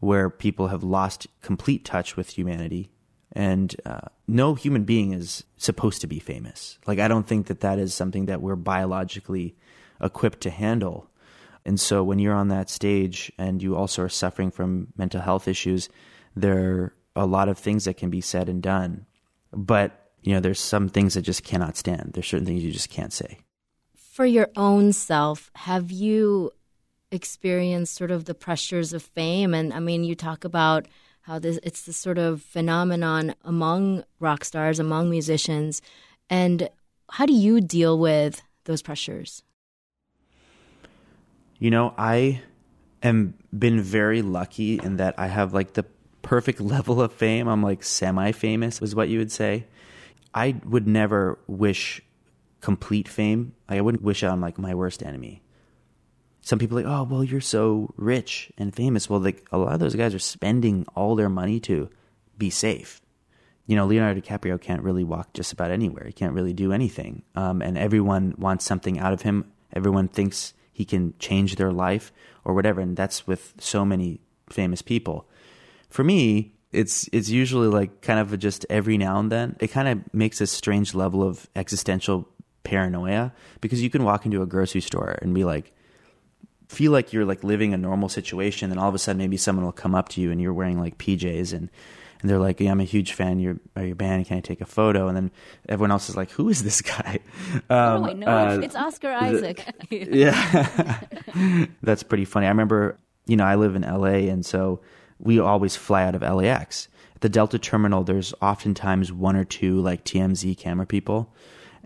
where 0.00 0.28
people 0.28 0.68
have 0.68 0.82
lost 0.82 1.28
complete 1.40 1.84
touch 1.84 2.16
with 2.16 2.30
humanity. 2.30 2.90
And 3.34 3.74
uh, 3.86 4.08
no 4.26 4.54
human 4.54 4.82
being 4.82 5.12
is 5.12 5.44
supposed 5.56 6.00
to 6.00 6.08
be 6.08 6.18
famous. 6.18 6.78
Like 6.86 6.98
i 6.98 7.06
don't 7.06 7.28
think 7.28 7.46
that 7.46 7.60
that 7.60 7.78
is 7.78 7.94
something 7.94 8.26
that 8.26 8.42
we're 8.42 8.56
biologically 8.56 9.54
equipped 10.00 10.40
to 10.40 10.50
handle 10.50 11.08
and 11.64 11.78
so 11.78 12.02
when 12.02 12.18
you're 12.18 12.34
on 12.34 12.48
that 12.48 12.70
stage 12.70 13.32
and 13.38 13.62
you 13.62 13.76
also 13.76 14.02
are 14.02 14.08
suffering 14.08 14.50
from 14.50 14.88
mental 14.96 15.20
health 15.20 15.46
issues, 15.46 15.88
there 16.34 16.58
are 16.58 16.94
a 17.14 17.26
lot 17.26 17.48
of 17.48 17.58
things 17.58 17.84
that 17.84 17.96
can 17.96 18.10
be 18.10 18.20
said 18.20 18.48
and 18.48 18.62
done. 18.62 19.06
But, 19.52 20.12
you 20.22 20.34
know, 20.34 20.40
there's 20.40 20.60
some 20.60 20.88
things 20.88 21.14
that 21.14 21.22
just 21.22 21.44
cannot 21.44 21.76
stand. 21.76 22.12
There's 22.14 22.26
certain 22.26 22.46
things 22.46 22.64
you 22.64 22.72
just 22.72 22.90
can't 22.90 23.12
say. 23.12 23.38
For 23.94 24.26
your 24.26 24.48
own 24.56 24.92
self, 24.92 25.50
have 25.54 25.90
you 25.90 26.52
experienced 27.10 27.94
sort 27.94 28.10
of 28.10 28.24
the 28.24 28.34
pressures 28.34 28.92
of 28.92 29.02
fame? 29.02 29.54
And 29.54 29.72
I 29.72 29.78
mean, 29.78 30.04
you 30.04 30.14
talk 30.14 30.44
about 30.44 30.86
how 31.22 31.38
this 31.38 31.58
it's 31.62 31.82
this 31.82 31.96
sort 31.96 32.18
of 32.18 32.42
phenomenon 32.42 33.34
among 33.44 34.04
rock 34.18 34.44
stars, 34.44 34.78
among 34.78 35.08
musicians. 35.08 35.80
And 36.28 36.68
how 37.10 37.26
do 37.26 37.32
you 37.32 37.60
deal 37.60 37.98
with 37.98 38.42
those 38.64 38.82
pressures? 38.82 39.42
You 41.62 41.70
know, 41.70 41.94
I 41.96 42.42
am 43.04 43.34
been 43.56 43.80
very 43.82 44.20
lucky 44.20 44.80
in 44.82 44.96
that 44.96 45.14
I 45.16 45.28
have 45.28 45.54
like 45.54 45.74
the 45.74 45.84
perfect 46.20 46.60
level 46.74 47.00
of 47.00 47.12
fame. 47.12 47.46
I'm 47.46 47.62
like 47.62 47.84
semi 47.84 48.32
famous, 48.32 48.82
is 48.82 48.96
what 48.96 49.08
you 49.08 49.20
would 49.20 49.30
say. 49.30 49.66
I 50.34 50.56
would 50.64 50.88
never 50.88 51.38
wish 51.46 52.02
complete 52.60 53.06
fame. 53.06 53.54
Like, 53.70 53.78
I 53.78 53.80
wouldn't 53.80 54.02
wish 54.02 54.24
it 54.24 54.26
on 54.26 54.40
like 54.40 54.58
my 54.58 54.74
worst 54.74 55.04
enemy. 55.04 55.40
some 56.40 56.58
people 56.58 56.80
are 56.80 56.82
like, 56.82 56.92
oh, 56.92 57.04
well, 57.04 57.22
you're 57.22 57.40
so 57.40 57.94
rich 57.96 58.50
and 58.58 58.74
famous. 58.74 59.08
Well, 59.08 59.20
like 59.20 59.46
a 59.52 59.58
lot 59.58 59.74
of 59.74 59.78
those 59.78 59.94
guys 59.94 60.16
are 60.16 60.18
spending 60.18 60.84
all 60.96 61.14
their 61.14 61.28
money 61.28 61.60
to 61.60 61.88
be 62.36 62.50
safe. 62.50 63.00
You 63.66 63.76
know, 63.76 63.86
Leonardo 63.86 64.20
DiCaprio 64.20 64.60
can't 64.60 64.82
really 64.82 65.04
walk 65.04 65.32
just 65.32 65.52
about 65.52 65.70
anywhere. 65.70 66.06
He 66.06 66.12
can't 66.12 66.34
really 66.34 66.54
do 66.54 66.72
anything. 66.72 67.22
Um, 67.36 67.62
and 67.62 67.78
everyone 67.78 68.34
wants 68.36 68.64
something 68.64 68.98
out 68.98 69.12
of 69.12 69.22
him. 69.22 69.52
Everyone 69.72 70.08
thinks 70.08 70.54
he 70.72 70.84
can 70.84 71.14
change 71.18 71.56
their 71.56 71.72
life 71.72 72.12
or 72.44 72.54
whatever. 72.54 72.80
And 72.80 72.96
that's 72.96 73.26
with 73.26 73.54
so 73.58 73.84
many 73.84 74.20
famous 74.48 74.82
people. 74.82 75.28
For 75.88 76.02
me, 76.02 76.54
it's 76.72 77.08
it's 77.12 77.28
usually 77.28 77.68
like 77.68 78.00
kind 78.00 78.18
of 78.18 78.38
just 78.38 78.64
every 78.70 78.96
now 78.96 79.18
and 79.18 79.30
then. 79.30 79.56
It 79.60 79.68
kind 79.68 79.88
of 79.88 80.14
makes 80.14 80.40
a 80.40 80.46
strange 80.46 80.94
level 80.94 81.22
of 81.22 81.48
existential 81.54 82.28
paranoia 82.64 83.32
because 83.60 83.82
you 83.82 83.90
can 83.90 84.04
walk 84.04 84.24
into 84.24 84.40
a 84.40 84.46
grocery 84.46 84.80
store 84.80 85.18
and 85.20 85.34
be 85.34 85.44
like 85.44 85.72
feel 86.68 86.92
like 86.92 87.12
you're 87.12 87.26
like 87.26 87.44
living 87.44 87.74
a 87.74 87.76
normal 87.76 88.08
situation 88.08 88.70
and 88.70 88.80
all 88.80 88.88
of 88.88 88.94
a 88.94 88.98
sudden 88.98 89.18
maybe 89.18 89.36
someone 89.36 89.64
will 89.64 89.72
come 89.72 89.94
up 89.94 90.08
to 90.08 90.20
you 90.22 90.30
and 90.30 90.40
you're 90.40 90.54
wearing 90.54 90.80
like 90.80 90.96
PJs 90.96 91.52
and 91.52 91.70
and 92.22 92.30
they're 92.30 92.38
like, 92.38 92.60
yeah, 92.60 92.70
I'm 92.70 92.80
a 92.80 92.84
huge 92.84 93.12
fan 93.12 93.32
of 93.32 93.40
your, 93.40 93.56
of 93.74 93.84
your 93.84 93.96
band. 93.96 94.26
Can 94.26 94.38
I 94.38 94.40
take 94.40 94.60
a 94.60 94.66
photo? 94.66 95.08
And 95.08 95.16
then 95.16 95.30
everyone 95.68 95.90
else 95.90 96.08
is 96.08 96.16
like, 96.16 96.30
who 96.30 96.48
is 96.48 96.62
this 96.62 96.80
guy? 96.80 97.18
Um, 97.68 98.04
oh, 98.04 98.06
I 98.06 98.12
know. 98.12 98.26
Uh, 98.26 98.60
it's 98.62 98.76
Oscar 98.76 99.10
Isaac. 99.10 99.64
yeah. 99.90 101.00
That's 101.82 102.02
pretty 102.02 102.24
funny. 102.24 102.46
I 102.46 102.50
remember, 102.50 102.98
you 103.26 103.36
know, 103.36 103.44
I 103.44 103.56
live 103.56 103.74
in 103.74 103.82
LA 103.82 104.30
and 104.30 104.44
so 104.44 104.80
we 105.18 105.38
always 105.38 105.76
fly 105.76 106.04
out 106.04 106.14
of 106.14 106.22
LAX. 106.22 106.88
At 107.14 107.22
the 107.22 107.28
Delta 107.28 107.58
terminal, 107.58 108.04
there's 108.04 108.34
oftentimes 108.40 109.12
one 109.12 109.36
or 109.36 109.44
two 109.44 109.80
like 109.80 110.04
TMZ 110.04 110.56
camera 110.58 110.86
people. 110.86 111.34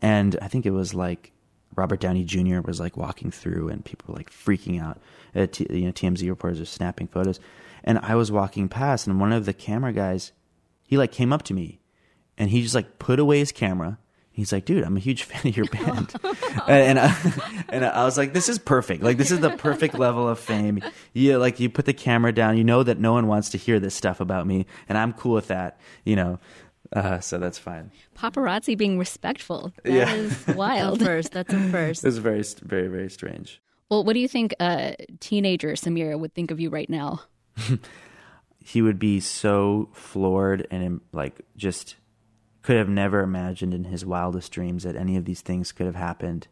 And 0.01 0.37
I 0.43 0.49
think 0.49 0.67
it 0.67 0.73
was 0.73 0.93
like 0.95 1.33
Robert 1.77 2.01
Downey 2.01 2.25
Jr. 2.25 2.61
was 2.61 2.81
like 2.81 2.97
walking 2.97 3.31
through 3.31 3.69
and 3.69 3.85
people 3.85 4.13
were 4.13 4.19
like 4.19 4.31
freaking 4.31 4.81
out. 4.83 5.01
Uh, 5.35 5.47
T- 5.47 5.67
you 5.71 5.87
know, 5.87 5.93
TMZ 5.93 6.29
reporters 6.29 6.61
are 6.61 6.67
snapping 6.67 7.07
photos. 7.07 7.41
And 7.87 7.99
I 8.01 8.17
was 8.17 8.33
walking 8.33 8.69
past 8.69 9.07
and 9.07 9.21
one 9.21 9.33
of 9.33 9.47
the 9.47 9.53
camera 9.55 9.93
guys, 9.93 10.33
he 10.83 10.99
like 10.99 11.13
came 11.13 11.33
up 11.33 11.43
to 11.45 11.55
me 11.55 11.81
and 12.37 12.51
he 12.51 12.63
just 12.63 12.75
like 12.75 12.99
put 12.99 13.19
away 13.19 13.39
his 13.39 13.53
camera 13.53 13.99
He's 14.37 14.53
like, 14.53 14.67
dude, 14.67 14.85
I'm 14.85 14.99
a 14.99 15.01
huge 15.01 15.23
fan 15.23 15.47
of 15.49 15.57
your 15.57 15.65
band, 15.65 16.13
and 16.69 16.99
and 16.99 16.99
I, 16.99 17.65
and 17.71 17.85
I 17.87 18.05
was 18.05 18.19
like, 18.19 18.35
this 18.35 18.51
is 18.51 18.59
perfect. 18.59 19.03
Like, 19.03 19.17
this 19.17 19.31
is 19.31 19.41
the 19.41 19.49
perfect 19.57 19.99
level 19.99 20.29
of 20.29 20.39
fame. 20.39 20.83
You 21.15 21.39
like, 21.39 21.59
you 21.59 21.71
put 21.71 21.87
the 21.87 21.95
camera 21.95 22.33
down. 22.33 22.59
You 22.59 22.65
know 22.65 22.83
that 22.83 22.99
no 22.99 23.15
one 23.15 23.29
wants 23.29 23.49
to 23.51 23.59
hear 23.59 23.81
this 23.81 23.95
stuff 23.95 24.21
about 24.21 24.47
me, 24.47 24.67
and 24.91 24.99
I'm 24.99 25.15
cool 25.15 25.33
with 25.33 25.49
that. 25.49 25.81
You 26.05 26.17
know, 26.17 26.39
uh, 26.93 27.21
so 27.21 27.39
that's 27.39 27.59
fine. 27.59 27.93
Paparazzi 28.15 28.77
being 28.77 28.99
respectful. 28.99 29.73
That 29.85 29.93
Yeah. 29.95 30.13
is 30.13 30.47
wild. 30.49 31.03
first, 31.03 31.33
that's 31.33 31.55
a 31.55 31.71
first. 31.71 32.05
It's 32.05 32.19
very, 32.19 32.45
very, 32.63 32.89
very 32.89 33.09
strange. 33.09 33.63
well, 33.91 34.05
what 34.05 34.13
do 34.13 34.21
you 34.21 34.29
think 34.29 34.53
uh, 34.61 34.93
teenager 35.19 35.73
Sameer, 35.73 36.19
would 36.21 36.35
think 36.35 36.51
of 36.51 36.61
you 36.61 36.69
right 36.69 36.91
now? 36.91 37.23
He 38.67 38.83
would 38.83 38.99
be 38.99 39.21
so 39.21 39.91
floored 39.93 40.67
and 40.73 41.01
like 41.13 41.41
just 41.57 41.95
could 42.63 42.77
have 42.77 42.89
never 42.89 43.21
imagined 43.21 43.73
in 43.73 43.85
his 43.85 44.05
wildest 44.05 44.51
dreams 44.51 44.83
that 44.83 44.97
any 44.97 45.17
of 45.17 45.25
these 45.25 45.41
things 45.41 45.71
could 45.71 45.87
have 45.87 45.95
happened. 45.95 46.49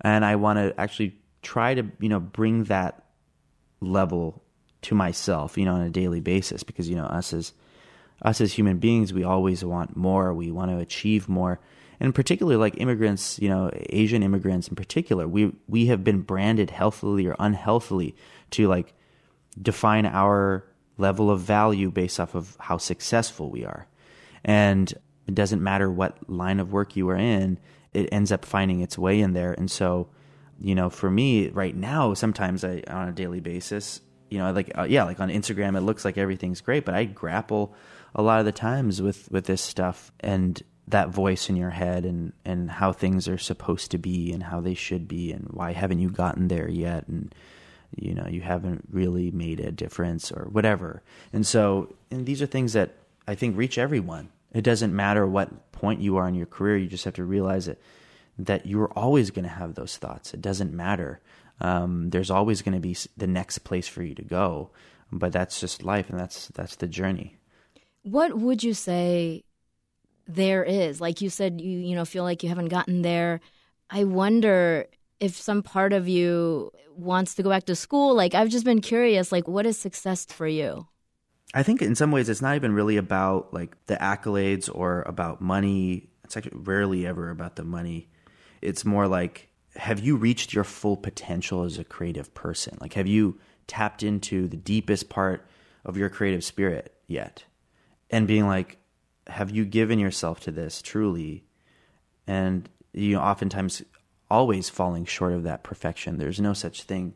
And 0.00 0.24
I 0.24 0.34
want 0.34 0.58
to 0.58 0.74
actually 0.78 1.14
try 1.40 1.74
to, 1.74 1.84
you 2.00 2.08
know, 2.08 2.18
bring 2.18 2.64
that 2.64 3.04
level 3.80 4.42
to 4.82 4.96
myself, 4.96 5.56
you 5.56 5.64
know, 5.64 5.74
on 5.74 5.82
a 5.82 5.90
daily 5.90 6.20
basis 6.20 6.64
because 6.64 6.88
you 6.88 6.96
know 6.96 7.04
us 7.04 7.32
as 7.32 7.52
us 8.22 8.40
as 8.40 8.52
human 8.52 8.78
beings, 8.78 9.12
we 9.12 9.24
always 9.24 9.64
want 9.64 9.96
more. 9.96 10.34
We 10.34 10.50
want 10.50 10.70
to 10.72 10.78
achieve 10.78 11.28
more. 11.28 11.60
And 12.00 12.14
particularly 12.14 12.56
like 12.56 12.80
immigrants, 12.80 13.38
you 13.38 13.48
know, 13.48 13.70
Asian 13.90 14.22
immigrants 14.22 14.68
in 14.68 14.74
particular, 14.74 15.28
we 15.28 15.52
we 15.68 15.86
have 15.86 16.02
been 16.02 16.22
branded 16.22 16.70
healthily 16.70 17.26
or 17.26 17.36
unhealthily 17.38 18.16
to 18.50 18.66
like 18.68 18.94
define 19.60 20.06
our 20.06 20.64
level 20.98 21.30
of 21.30 21.40
value 21.40 21.90
based 21.90 22.20
off 22.20 22.34
of 22.34 22.56
how 22.60 22.76
successful 22.76 23.50
we 23.50 23.64
are. 23.64 23.86
And 24.44 24.92
it 25.26 25.34
doesn't 25.34 25.62
matter 25.62 25.90
what 25.90 26.28
line 26.28 26.60
of 26.60 26.72
work 26.72 26.96
you 26.96 27.08
are 27.08 27.16
in, 27.16 27.58
it 27.92 28.08
ends 28.12 28.30
up 28.30 28.44
finding 28.44 28.80
its 28.80 28.98
way 28.98 29.20
in 29.20 29.32
there. 29.32 29.52
And 29.52 29.70
so, 29.70 30.08
you 30.60 30.74
know, 30.74 30.90
for 30.90 31.10
me 31.10 31.48
right 31.48 31.74
now, 31.74 32.14
sometimes 32.14 32.64
I, 32.64 32.82
on 32.86 33.08
a 33.08 33.12
daily 33.12 33.40
basis, 33.40 34.00
you 34.28 34.38
know, 34.38 34.52
like, 34.52 34.70
uh, 34.78 34.84
yeah, 34.84 35.04
like 35.04 35.18
on 35.18 35.28
Instagram, 35.28 35.76
it 35.76 35.80
looks 35.80 36.04
like 36.04 36.16
everything's 36.16 36.60
great, 36.60 36.84
but 36.84 36.94
I 36.94 37.04
grapple 37.04 37.74
a 38.14 38.22
lot 38.22 38.38
of 38.38 38.46
the 38.46 38.52
times 38.52 39.02
with, 39.02 39.30
with 39.30 39.46
this 39.46 39.62
stuff 39.62 40.12
and 40.20 40.62
that 40.88 41.08
voice 41.08 41.48
in 41.48 41.56
your 41.56 41.70
head 41.70 42.04
and, 42.04 42.32
and 42.44 42.70
how 42.70 42.92
things 42.92 43.28
are 43.28 43.38
supposed 43.38 43.90
to 43.92 43.98
be 43.98 44.32
and 44.32 44.42
how 44.42 44.60
they 44.60 44.74
should 44.74 45.08
be 45.08 45.32
and 45.32 45.48
why 45.50 45.72
haven't 45.72 46.00
you 46.00 46.10
gotten 46.10 46.48
there 46.48 46.68
yet? 46.68 47.06
And, 47.08 47.34
you 47.96 48.14
know, 48.14 48.26
you 48.28 48.40
haven't 48.40 48.88
really 48.90 49.30
made 49.30 49.60
a 49.60 49.72
difference 49.72 50.30
or 50.30 50.48
whatever. 50.50 51.02
And 51.32 51.46
so, 51.46 51.94
and 52.10 52.26
these 52.26 52.40
are 52.42 52.46
things 52.46 52.72
that 52.72 52.94
I 53.26 53.34
think 53.34 53.56
reach 53.56 53.78
everyone. 53.78 54.30
It 54.52 54.62
doesn't 54.62 54.94
matter 54.94 55.26
what 55.26 55.72
point 55.72 56.00
you 56.00 56.16
are 56.16 56.28
in 56.28 56.34
your 56.34 56.46
career. 56.46 56.76
You 56.76 56.88
just 56.88 57.04
have 57.04 57.14
to 57.14 57.24
realize 57.24 57.68
it 57.68 57.80
that 58.38 58.66
you're 58.66 58.90
always 58.96 59.30
going 59.30 59.44
to 59.44 59.50
have 59.50 59.74
those 59.74 59.96
thoughts. 59.96 60.34
It 60.34 60.40
doesn't 60.40 60.72
matter. 60.72 61.20
Um, 61.60 62.10
there's 62.10 62.30
always 62.30 62.62
going 62.62 62.74
to 62.74 62.80
be 62.80 62.96
the 63.16 63.26
next 63.26 63.58
place 63.58 63.86
for 63.86 64.02
you 64.02 64.14
to 64.14 64.22
go, 64.22 64.70
but 65.12 65.32
that's 65.32 65.60
just 65.60 65.84
life, 65.84 66.08
and 66.08 66.18
that's 66.18 66.48
that's 66.48 66.76
the 66.76 66.86
journey. 66.86 67.36
What 68.02 68.38
would 68.38 68.62
you 68.62 68.72
say 68.72 69.44
there 70.26 70.64
is? 70.64 71.00
Like 71.00 71.20
you 71.20 71.28
said, 71.28 71.60
you 71.60 71.78
you 71.78 71.94
know 71.94 72.06
feel 72.06 72.24
like 72.24 72.42
you 72.42 72.48
haven't 72.48 72.68
gotten 72.68 73.02
there. 73.02 73.40
I 73.90 74.04
wonder 74.04 74.86
if 75.20 75.36
some 75.36 75.62
part 75.62 75.92
of 75.92 76.08
you 76.08 76.72
wants 76.96 77.34
to 77.34 77.42
go 77.42 77.50
back 77.50 77.64
to 77.64 77.76
school. 77.76 78.14
Like 78.14 78.34
I've 78.34 78.48
just 78.48 78.64
been 78.64 78.80
curious. 78.80 79.30
Like 79.30 79.46
what 79.46 79.66
is 79.66 79.78
success 79.78 80.24
for 80.24 80.46
you? 80.46 80.86
I 81.52 81.62
think 81.62 81.82
in 81.82 81.94
some 81.94 82.10
ways 82.10 82.28
it's 82.28 82.42
not 82.42 82.56
even 82.56 82.72
really 82.72 82.96
about 82.96 83.52
like 83.52 83.76
the 83.86 83.96
accolades 83.96 84.70
or 84.72 85.02
about 85.02 85.40
money. 85.40 86.08
It's 86.24 86.36
actually 86.36 86.58
rarely 86.62 87.06
ever 87.06 87.30
about 87.30 87.56
the 87.56 87.64
money. 87.64 88.08
It's 88.62 88.84
more 88.84 89.06
like 89.06 89.48
have 89.76 90.00
you 90.00 90.16
reached 90.16 90.52
your 90.52 90.64
full 90.64 90.96
potential 90.96 91.64
as 91.64 91.78
a 91.78 91.84
creative 91.84 92.32
person? 92.34 92.76
Like 92.80 92.94
have 92.94 93.06
you 93.06 93.38
tapped 93.66 94.02
into 94.02 94.48
the 94.48 94.56
deepest 94.56 95.08
part 95.08 95.46
of 95.84 95.96
your 95.96 96.08
creative 96.08 96.44
spirit 96.44 96.94
yet? 97.06 97.44
And 98.10 98.26
being 98.26 98.46
like 98.46 98.78
have 99.26 99.50
you 99.50 99.64
given 99.64 99.98
yourself 99.98 100.40
to 100.40 100.50
this 100.50 100.82
truly? 100.82 101.44
And 102.26 102.68
you 102.92 103.14
know 103.14 103.20
oftentimes 103.20 103.82
always 104.30 104.68
falling 104.68 105.04
short 105.04 105.32
of 105.32 105.42
that 105.42 105.62
perfection. 105.62 106.18
There's 106.18 106.40
no 106.40 106.52
such 106.52 106.84
thing 106.84 107.14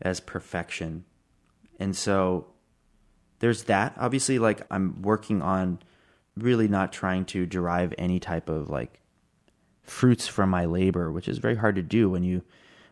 as 0.00 0.20
perfection. 0.20 1.04
And 1.78 1.94
so 1.94 2.46
there's 3.40 3.64
that. 3.64 3.94
Obviously, 3.98 4.38
like 4.38 4.62
I'm 4.70 5.02
working 5.02 5.42
on 5.42 5.78
really 6.36 6.68
not 6.68 6.92
trying 6.92 7.24
to 7.26 7.46
derive 7.46 7.94
any 7.98 8.20
type 8.20 8.48
of 8.48 8.68
like 8.68 9.00
fruits 9.82 10.26
from 10.26 10.50
my 10.50 10.64
labor, 10.64 11.10
which 11.10 11.28
is 11.28 11.38
very 11.38 11.56
hard 11.56 11.76
to 11.76 11.82
do 11.82 12.10
when 12.10 12.22
you 12.22 12.42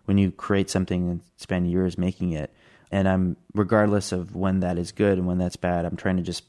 when 0.05 0.19
you 0.19 0.31
create 0.31 0.69
something 0.69 1.11
and 1.11 1.21
spend 1.37 1.71
years 1.71 1.97
making 1.97 2.33
it. 2.33 2.53
And 2.91 3.09
I'm 3.09 3.37
regardless 3.55 4.13
of 4.13 4.37
when 4.37 4.61
that 4.61 4.79
is 4.79 4.93
good 4.93 5.19
and 5.19 5.27
when 5.27 5.39
that's 5.39 5.57
bad, 5.57 5.85
I'm 5.85 5.97
trying 5.97 6.19
to 6.19 6.23
just 6.23 6.45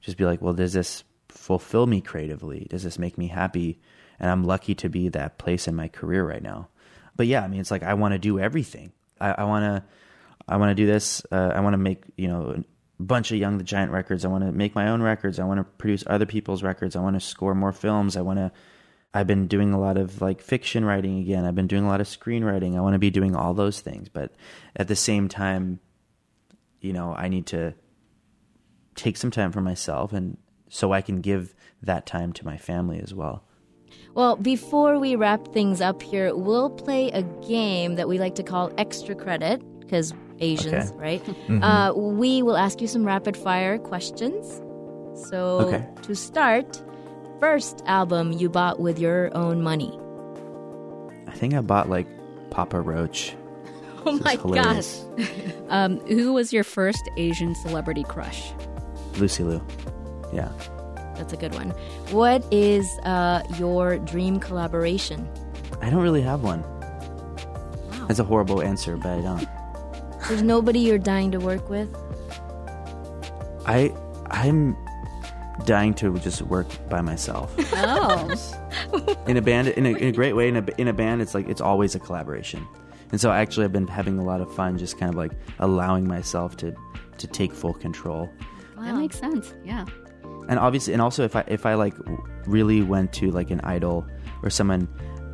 just 0.00 0.16
be 0.16 0.24
like, 0.24 0.42
well, 0.42 0.54
does 0.54 0.72
this 0.72 1.04
fulfill 1.28 1.86
me 1.86 2.00
creatively? 2.00 2.66
Does 2.68 2.82
this 2.82 2.98
make 2.98 3.16
me 3.16 3.28
happy? 3.28 3.80
And 4.22 4.30
I'm 4.30 4.44
lucky 4.44 4.74
to 4.76 4.88
be 4.88 5.08
that 5.10 5.36
place 5.36 5.68
in 5.68 5.74
my 5.74 5.88
career 5.88 6.24
right 6.24 6.42
now. 6.42 6.68
But 7.16 7.26
yeah, 7.26 7.42
I 7.42 7.48
mean, 7.48 7.60
it's 7.60 7.70
like 7.70 7.82
I 7.82 7.94
want 7.94 8.12
to 8.12 8.18
do 8.18 8.38
everything. 8.38 8.92
I, 9.20 9.44
want 9.44 9.64
to, 9.64 9.84
I 10.48 10.56
want 10.56 10.70
to 10.70 10.74
do 10.74 10.86
this. 10.86 11.24
Uh, 11.30 11.52
I 11.54 11.60
want 11.60 11.74
to 11.74 11.78
make 11.78 12.04
you 12.16 12.28
know 12.28 12.62
a 12.98 13.02
bunch 13.02 13.30
of 13.30 13.38
Young 13.38 13.58
the 13.58 13.64
Giant 13.64 13.92
records. 13.92 14.24
I 14.24 14.28
want 14.28 14.44
to 14.44 14.52
make 14.52 14.74
my 14.74 14.88
own 14.88 15.02
records. 15.02 15.38
I 15.38 15.44
want 15.44 15.58
to 15.58 15.64
produce 15.64 16.04
other 16.06 16.26
people's 16.26 16.62
records. 16.62 16.96
I 16.96 17.00
want 17.00 17.16
to 17.16 17.20
score 17.20 17.54
more 17.54 17.72
films. 17.72 18.16
I 18.16 18.22
want 18.22 18.38
to. 18.38 18.52
I've 19.14 19.26
been 19.26 19.46
doing 19.46 19.74
a 19.74 19.80
lot 19.80 19.98
of 19.98 20.22
like 20.22 20.40
fiction 20.40 20.84
writing 20.84 21.18
again. 21.18 21.44
I've 21.44 21.54
been 21.54 21.66
doing 21.66 21.84
a 21.84 21.88
lot 21.88 22.00
of 22.00 22.06
screenwriting. 22.06 22.76
I 22.76 22.80
want 22.80 22.94
to 22.94 22.98
be 22.98 23.10
doing 23.10 23.36
all 23.36 23.52
those 23.52 23.80
things, 23.80 24.08
but 24.08 24.32
at 24.74 24.88
the 24.88 24.96
same 24.96 25.28
time, 25.28 25.80
you 26.80 26.94
know, 26.94 27.14
I 27.14 27.28
need 27.28 27.46
to 27.48 27.74
take 28.94 29.16
some 29.16 29.30
time 29.30 29.52
for 29.52 29.60
myself 29.60 30.12
and 30.12 30.38
so 30.68 30.92
I 30.92 31.02
can 31.02 31.20
give 31.20 31.54
that 31.82 32.06
time 32.06 32.32
to 32.32 32.46
my 32.46 32.56
family 32.56 32.98
as 33.00 33.12
well. 33.12 33.44
Well, 34.14 34.36
before 34.36 34.98
we 34.98 35.16
wrap 35.16 35.48
things 35.54 35.80
up 35.80 36.02
here, 36.02 36.34
we'll 36.36 36.70
play 36.70 37.10
a 37.10 37.22
game 37.46 37.94
that 37.96 38.08
we 38.08 38.18
like 38.18 38.34
to 38.36 38.42
call 38.42 38.70
extra 38.76 39.14
credit 39.14 39.62
because 39.80 40.12
Asians, 40.40 40.90
Okay. 40.90 40.98
right? 40.98 41.24
Mhm. 41.48 41.62
Uh, 41.62 41.94
we 41.96 42.42
will 42.42 42.56
ask 42.56 42.80
you 42.80 42.88
some 42.88 43.04
rapid 43.04 43.36
fire 43.36 43.78
questions. 43.78 44.60
So, 45.14 45.60
Okay. 45.68 45.84
to 46.02 46.14
start, 46.14 46.82
first 47.40 47.82
album 47.86 48.32
you 48.32 48.48
bought 48.48 48.80
with 48.80 48.98
your 48.98 49.30
own 49.36 49.62
money. 49.62 49.92
I 51.28 51.32
think 51.32 51.54
I 51.54 51.60
bought 51.60 51.88
like 51.88 52.06
Papa 52.50 52.80
Roach. 52.80 53.34
Oh 54.04 54.18
This 54.18 54.24
my 54.24 54.34
gosh. 54.36 54.98
Um, 55.70 56.00
who 56.08 56.32
was 56.32 56.52
your 56.52 56.64
first 56.64 57.08
Asian 57.16 57.54
celebrity 57.54 58.02
crush? 58.02 58.52
Lucy 59.16 59.44
Liu. 59.44 59.62
Yeah. 60.34 60.48
That's 61.16 61.32
a 61.32 61.36
good 61.36 61.54
one. 61.54 61.70
What 62.10 62.44
is 62.50 62.86
uh, 63.04 63.42
your 63.58 63.98
dream 63.98 64.40
collaboration? 64.40 65.28
I 65.80 65.90
don't 65.90 66.02
really 66.02 66.22
have 66.22 66.42
one. 66.42 66.62
Wow. 66.62 68.06
That's 68.08 68.18
a 68.18 68.24
horrible 68.24 68.62
answer, 68.62 68.96
but 68.96 69.18
I 69.18 69.20
don't. 69.20 69.48
There's 70.28 70.42
nobody 70.42 70.80
you're 70.80 70.98
dying 70.98 71.30
to 71.32 71.38
work 71.38 71.68
with. 71.68 71.88
I 73.66 73.92
I'm 74.26 74.76
dying 75.66 75.94
to 75.94 76.18
just 76.18 76.42
work 76.42 76.66
by 76.88 77.00
myself 77.00 77.54
Oh. 77.74 78.28
in 79.28 79.36
a 79.36 79.42
band 79.42 79.68
in 79.68 79.86
a, 79.86 79.90
in 79.90 80.08
a 80.08 80.12
great 80.12 80.34
way. 80.34 80.48
In 80.48 80.56
a 80.56 80.64
in 80.78 80.88
a 80.88 80.92
band, 80.92 81.22
it's 81.22 81.34
like 81.34 81.48
it's 81.48 81.60
always 81.60 81.94
a 81.94 81.98
collaboration, 82.00 82.66
and 83.10 83.20
so 83.20 83.30
actually 83.30 83.64
I've 83.64 83.72
been 83.72 83.86
having 83.86 84.18
a 84.18 84.24
lot 84.24 84.40
of 84.40 84.52
fun, 84.54 84.78
just 84.78 84.98
kind 84.98 85.10
of 85.10 85.16
like 85.16 85.32
allowing 85.58 86.06
myself 86.08 86.56
to 86.58 86.74
to 87.18 87.26
take 87.26 87.52
full 87.52 87.74
control. 87.74 88.28
That 88.78 88.96
makes 88.96 89.18
sense. 89.18 89.54
Yeah. 89.64 89.84
And 90.48 90.58
obviously 90.58 90.92
and 90.92 91.00
also 91.02 91.24
if 91.24 91.34
i 91.36 91.44
if 91.46 91.64
i 91.66 91.74
like 91.74 91.94
really 92.46 92.82
went 92.82 93.12
to 93.12 93.30
like 93.30 93.50
an 93.50 93.60
idol 93.62 94.06
or 94.42 94.50
someone 94.50 94.88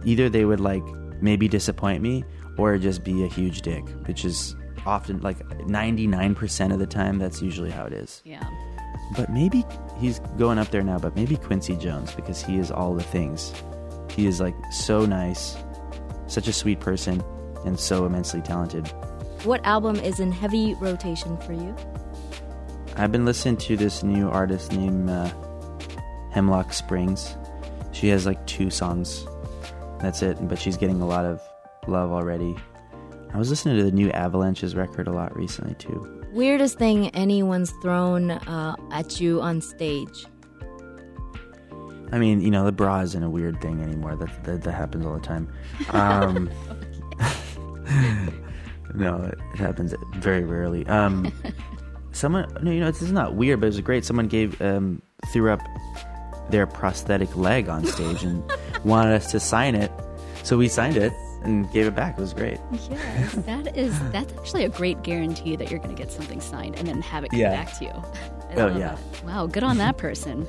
either 0.05 0.29
they 0.29 0.45
would 0.45 0.61
like 0.61 0.83
maybe 1.21 1.49
disappoint 1.49 2.03
me 2.03 2.25
or 2.57 2.77
just 2.79 3.05
be 3.05 3.25
a 3.25 3.27
huge 3.29 3.63
dick 3.63 3.85
which 4.07 4.25
is 4.25 4.55
often 4.87 5.21
like 5.21 5.39
99% 5.67 6.73
of 6.73 6.79
the 6.79 6.87
time 6.87 7.19
that's 7.19 7.43
usually 7.43 7.71
how 7.71 7.85
it 7.85 7.93
is 7.93 8.23
Yeah. 8.25 8.47
but 9.17 9.29
maybe 9.31 9.65
he's 9.99 10.21
going 10.39 10.59
up 10.59 10.71
there 10.71 10.83
now 10.83 10.99
but 10.99 11.15
maybe 11.17 11.37
quincy 11.37 11.77
jones 11.77 12.13
because 12.15 12.43
he 12.43 12.59
is 12.59 12.71
all 12.71 12.95
the 12.95 13.03
things 13.03 13.53
he 14.11 14.27
is 14.27 14.41
like 14.41 14.55
so 14.71 15.05
nice 15.07 15.57
such 16.27 16.49
a 16.49 16.53
sweet 16.53 16.81
person 16.81 17.23
and 17.65 17.79
so 17.79 18.07
immensely 18.07 18.41
talented 18.41 18.87
What 19.45 19.65
album 19.65 19.97
is 19.97 20.21
in 20.21 20.33
heavy 20.33 20.75
rotation 20.81 21.37
for 21.39 21.53
you? 21.53 21.75
I've 22.99 23.13
been 23.13 23.25
listening 23.25 23.57
to 23.59 23.77
this 23.77 24.03
new 24.03 24.29
artist 24.29 24.73
named 24.73 25.09
uh, 25.09 25.31
Hemlock 26.33 26.73
Springs. 26.73 27.37
She 27.93 28.09
has 28.09 28.27
like 28.27 28.45
two 28.49 28.71
songs. 28.71 29.25
That's 30.01 30.21
it, 30.21 30.37
but 30.49 30.59
she's 30.59 30.77
getting 30.77 31.01
a 31.01 31.07
lot 31.07 31.25
of 31.25 31.41
love 31.87 32.11
already. 32.11 32.57
I 33.33 33.39
was 33.39 33.51
listening 33.51 33.77
to 33.77 33.85
the 33.85 33.93
new 33.93 34.11
Avalanches 34.11 34.75
record 34.75 35.07
a 35.07 35.13
lot 35.13 35.37
recently 35.37 35.77
too. 35.77 36.25
Weirdest 36.33 36.77
thing 36.77 37.11
anyone's 37.11 37.71
thrown 37.83 38.33
uh, 38.33 38.75
at 38.91 39.21
you 39.21 39.41
on 39.41 39.61
stage. 39.61 40.27
I 42.11 42.19
mean, 42.19 42.41
you 42.41 42.51
know, 42.51 42.65
the 42.65 42.73
bra 42.73 43.03
isn't 43.03 43.23
a 43.23 43.31
weird 43.31 43.61
thing 43.61 43.81
anymore. 43.81 44.17
That 44.17 44.43
that, 44.45 44.63
that 44.63 44.73
happens 44.73 45.07
all 45.07 45.15
the 45.15 45.21
time. 45.21 45.53
Um, 45.91 46.51
no, 48.95 49.23
it, 49.23 49.39
happens 49.57 49.95
very 50.17 50.43
rarely. 50.43 50.87
Um, 50.87 51.33
someone, 52.19 52.47
no, 52.63 52.71
you 52.71 52.81
know, 52.81 52.91
this 52.91 53.03
is 53.03 53.13
not 53.13 53.35
weird, 53.35 53.61
but 53.61 53.67
it 53.67 53.71
was 53.71 53.81
great. 53.81 54.05
Someone 54.05 54.27
gave 54.29 54.61
um, 54.61 55.01
threw 55.33 55.51
up 55.53 55.61
their 56.51 56.67
prosthetic 56.67 57.35
leg 57.37 57.69
on 57.69 57.85
stage 57.85 58.23
and 58.25 58.43
wanted 58.85 59.15
us 59.15 59.31
to 59.33 59.41
sign 59.41 59.75
it, 59.75 59.91
so 60.43 60.57
we 60.59 60.69
signed 60.69 60.97
it 60.97 61.13
and 61.45 61.71
gave 61.73 61.87
it 61.87 61.95
back. 61.95 62.19
It 62.19 62.21
was 62.21 62.35
great. 62.35 62.59
Yes. 62.73 63.35
That 63.35 63.77
is 63.77 63.99
that's 64.13 64.33
actually 64.35 64.65
a 64.65 64.69
great 64.69 65.03
guarantee 65.03 65.57
that 65.57 65.71
you're 65.71 65.79
going 65.79 65.95
to 65.95 66.01
get 66.03 66.11
something 66.13 66.41
signed 66.41 66.77
and 66.77 66.89
then 66.89 67.01
have 67.03 67.25
it 67.25 67.31
come 67.31 67.39
Yeah. 67.41 67.51
back 67.65 67.77
to 67.79 67.85
you. 67.85 67.91
I 67.91 68.55
Oh, 68.57 68.67
yeah. 68.69 68.97
that. 68.97 69.25
Wow, 69.25 69.47
good 69.47 69.63
on 69.63 69.79
that 69.79 69.99
person. 69.99 70.47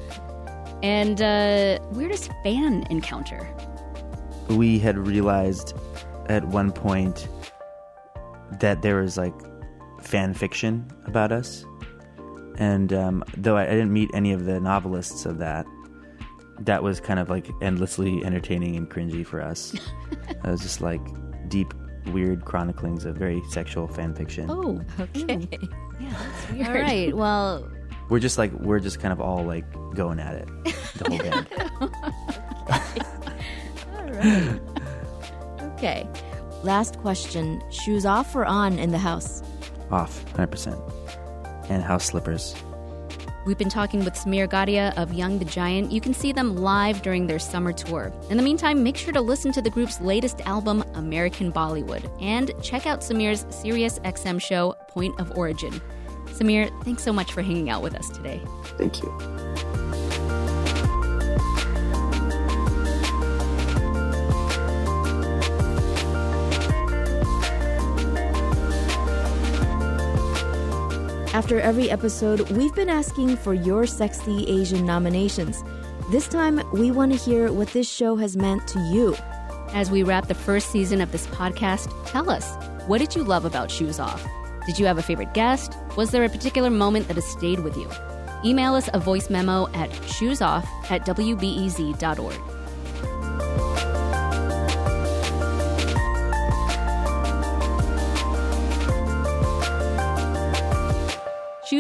And 0.82 1.22
uh, 1.22 1.78
weirdest 1.92 2.32
fan 2.44 2.86
encounter? 2.90 3.48
we 4.50 4.80
had 4.80 4.98
realized 4.98 5.76
at 6.28 6.44
one 6.46 6.72
point 6.72 7.28
that 8.60 8.82
there 8.82 8.96
was 9.02 9.16
like 9.16 9.34
fan 10.04 10.34
fiction 10.34 10.86
about 11.06 11.32
us. 11.32 11.66
And 12.58 12.92
um, 12.94 13.24
though 13.38 13.56
I, 13.58 13.64
I 13.64 13.70
didn't 13.72 13.94
meet 13.94 14.10
any 14.14 14.34
of 14.34 14.46
the 14.46 14.60
novelists 14.60 15.26
of 15.26 15.38
that, 15.40 15.66
that 16.60 16.84
was 16.84 17.00
kind 17.00 17.20
of 17.20 17.30
like 17.30 17.48
endlessly 17.62 18.24
entertaining 18.26 18.76
and 18.76 18.90
cringy 18.90 19.26
for 19.26 19.42
us. 19.42 19.74
it 20.30 20.44
was 20.44 20.62
just 20.62 20.82
like 20.82 21.00
deep, 21.48 21.74
weird 22.08 22.44
chroniclings 22.46 23.06
of 23.06 23.16
very 23.16 23.42
sexual 23.50 23.88
fan 23.88 24.14
fiction. 24.14 24.48
Oh, 24.50 24.82
Okay. 25.00 25.48
yeah, 26.00 26.10
that's 26.12 26.52
weird. 26.52 26.68
All 26.68 26.74
right. 26.74 27.16
Well, 27.16 27.72
We're 28.10 28.20
just 28.20 28.38
like, 28.38 28.52
we're 28.54 28.80
just 28.80 29.00
kind 29.00 29.14
of 29.14 29.22
all 29.22 29.44
like 29.46 29.66
going 29.96 30.20
at 30.20 30.36
it, 30.36 30.48
the 30.98 31.10
whole 31.10 31.18
band. 31.20 31.48
all 33.96 34.04
right. 34.12 34.60
Okay. 35.78 36.08
Last 36.64 36.98
question. 37.00 37.62
Shoes 37.72 38.06
off 38.06 38.36
or 38.36 38.44
on 38.46 38.78
in 38.80 38.92
the 38.92 38.98
house? 38.98 39.42
Off, 39.92 40.24
100%. 40.34 40.80
And 41.70 41.84
house 41.84 42.06
slippers. 42.06 42.56
We've 43.46 43.58
been 43.58 43.70
talking 43.70 44.04
with 44.04 44.16
Sameer 44.16 44.48
Gadhia 44.48 44.94
of 44.98 45.14
Young 45.14 45.40
the 45.40 45.46
Giant. 45.46 45.92
You 45.92 46.02
can 46.02 46.14
see 46.14 46.32
them 46.32 46.58
live 46.58 47.02
during 47.02 47.26
their 47.26 47.40
summer 47.40 47.72
tour. 47.72 48.14
In 48.30 48.38
the 48.38 48.44
meantime, 48.44 48.84
make 48.84 48.98
sure 48.98 49.14
to 49.14 49.22
listen 49.22 49.52
to 49.54 49.62
the 49.62 49.70
group's 49.70 50.02
latest 50.02 50.42
album, 50.42 50.84
American 50.94 51.52
Bollywood, 51.52 52.10
and 52.22 52.52
check 52.62 52.86
out 52.86 53.00
Sameer's 53.00 53.46
Sirius 53.50 53.98
XM 54.00 54.42
show, 54.42 54.76
Point 54.90 55.20
of 55.20 55.32
Origin. 55.38 55.82
Sameer, 56.28 56.70
thanks 56.84 57.02
so 57.02 57.14
much 57.14 57.32
for 57.32 57.42
hanging 57.42 57.70
out 57.70 57.82
with 57.82 57.96
us 57.96 58.10
today. 58.10 58.42
Thank 58.78 59.02
you. 59.02 59.79
After 71.40 71.58
every 71.62 71.90
episode, 71.90 72.50
we've 72.52 72.76
been 72.76 72.90
asking 72.90 73.38
for 73.38 73.54
your 73.54 73.88
sexy 73.88 74.46
Asian 74.50 74.86
nominations. 74.86 75.64
This 76.12 76.28
time, 76.28 76.62
we 76.74 76.92
want 76.92 77.14
to 77.14 77.18
hear 77.18 77.50
what 77.50 77.70
this 77.70 77.90
show 77.90 78.18
has 78.18 78.36
meant 78.36 78.68
to 78.68 78.80
you. 78.92 79.16
As 79.70 79.90
we 79.90 80.04
wrap 80.04 80.28
the 80.28 80.34
first 80.34 80.70
season 80.70 81.00
of 81.00 81.14
this 81.14 81.28
podcast, 81.28 81.90
tell 82.06 82.30
us 82.30 82.58
what 82.88 82.98
did 82.98 83.16
you 83.16 83.24
love 83.24 83.46
about 83.46 83.72
Shoes 83.72 84.02
Off? 84.02 84.22
Did 84.66 84.80
you 84.80 84.86
have 84.86 84.98
a 84.98 85.02
favorite 85.02 85.34
guest? 85.34 85.78
Was 85.96 86.12
there 86.12 86.26
a 86.26 86.30
particular 86.30 86.70
moment 86.70 87.08
that 87.08 87.16
has 87.16 87.26
stayed 87.26 87.62
with 87.62 87.78
you? 87.78 87.90
Email 88.44 88.76
us 88.76 88.90
a 88.94 89.00
voice 89.00 89.30
memo 89.30 89.70
at 89.74 89.92
shoesoff 89.92 90.68
at 90.92 91.06
wbez.org. 91.06 92.59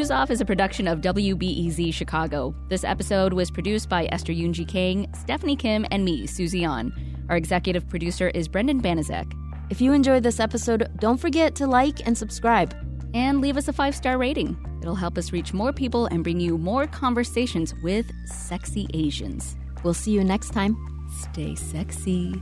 Shoes 0.09 0.15
Off 0.15 0.31
is 0.31 0.41
a 0.41 0.45
production 0.45 0.87
of 0.87 1.01
WBEZ 1.01 1.93
Chicago. 1.93 2.55
This 2.67 2.83
episode 2.83 3.31
was 3.31 3.51
produced 3.51 3.89
by 3.89 4.07
Esther 4.11 4.33
Yoonji 4.33 4.67
Kang, 4.67 5.05
Stephanie 5.13 5.55
Kim, 5.55 5.85
and 5.91 6.03
me, 6.03 6.25
Susie 6.25 6.63
An. 6.63 6.91
Our 7.29 7.37
executive 7.37 7.87
producer 7.87 8.29
is 8.29 8.47
Brendan 8.47 8.81
Banaszak. 8.81 9.31
If 9.69 9.79
you 9.79 9.93
enjoyed 9.93 10.23
this 10.23 10.39
episode, 10.39 10.89
don't 10.97 11.19
forget 11.19 11.53
to 11.57 11.67
like 11.67 12.07
and 12.07 12.17
subscribe. 12.17 12.73
And 13.13 13.39
leave 13.39 13.55
us 13.55 13.67
a 13.67 13.73
five 13.73 13.93
star 13.93 14.17
rating. 14.17 14.57
It'll 14.81 14.95
help 14.95 15.15
us 15.15 15.31
reach 15.31 15.53
more 15.53 15.71
people 15.71 16.07
and 16.07 16.23
bring 16.23 16.39
you 16.39 16.57
more 16.57 16.87
conversations 16.87 17.75
with 17.83 18.07
sexy 18.25 18.87
Asians. 18.95 19.57
We'll 19.83 19.93
see 19.93 20.09
you 20.09 20.23
next 20.23 20.53
time. 20.53 20.75
Stay 21.21 21.53
sexy. 21.53 22.41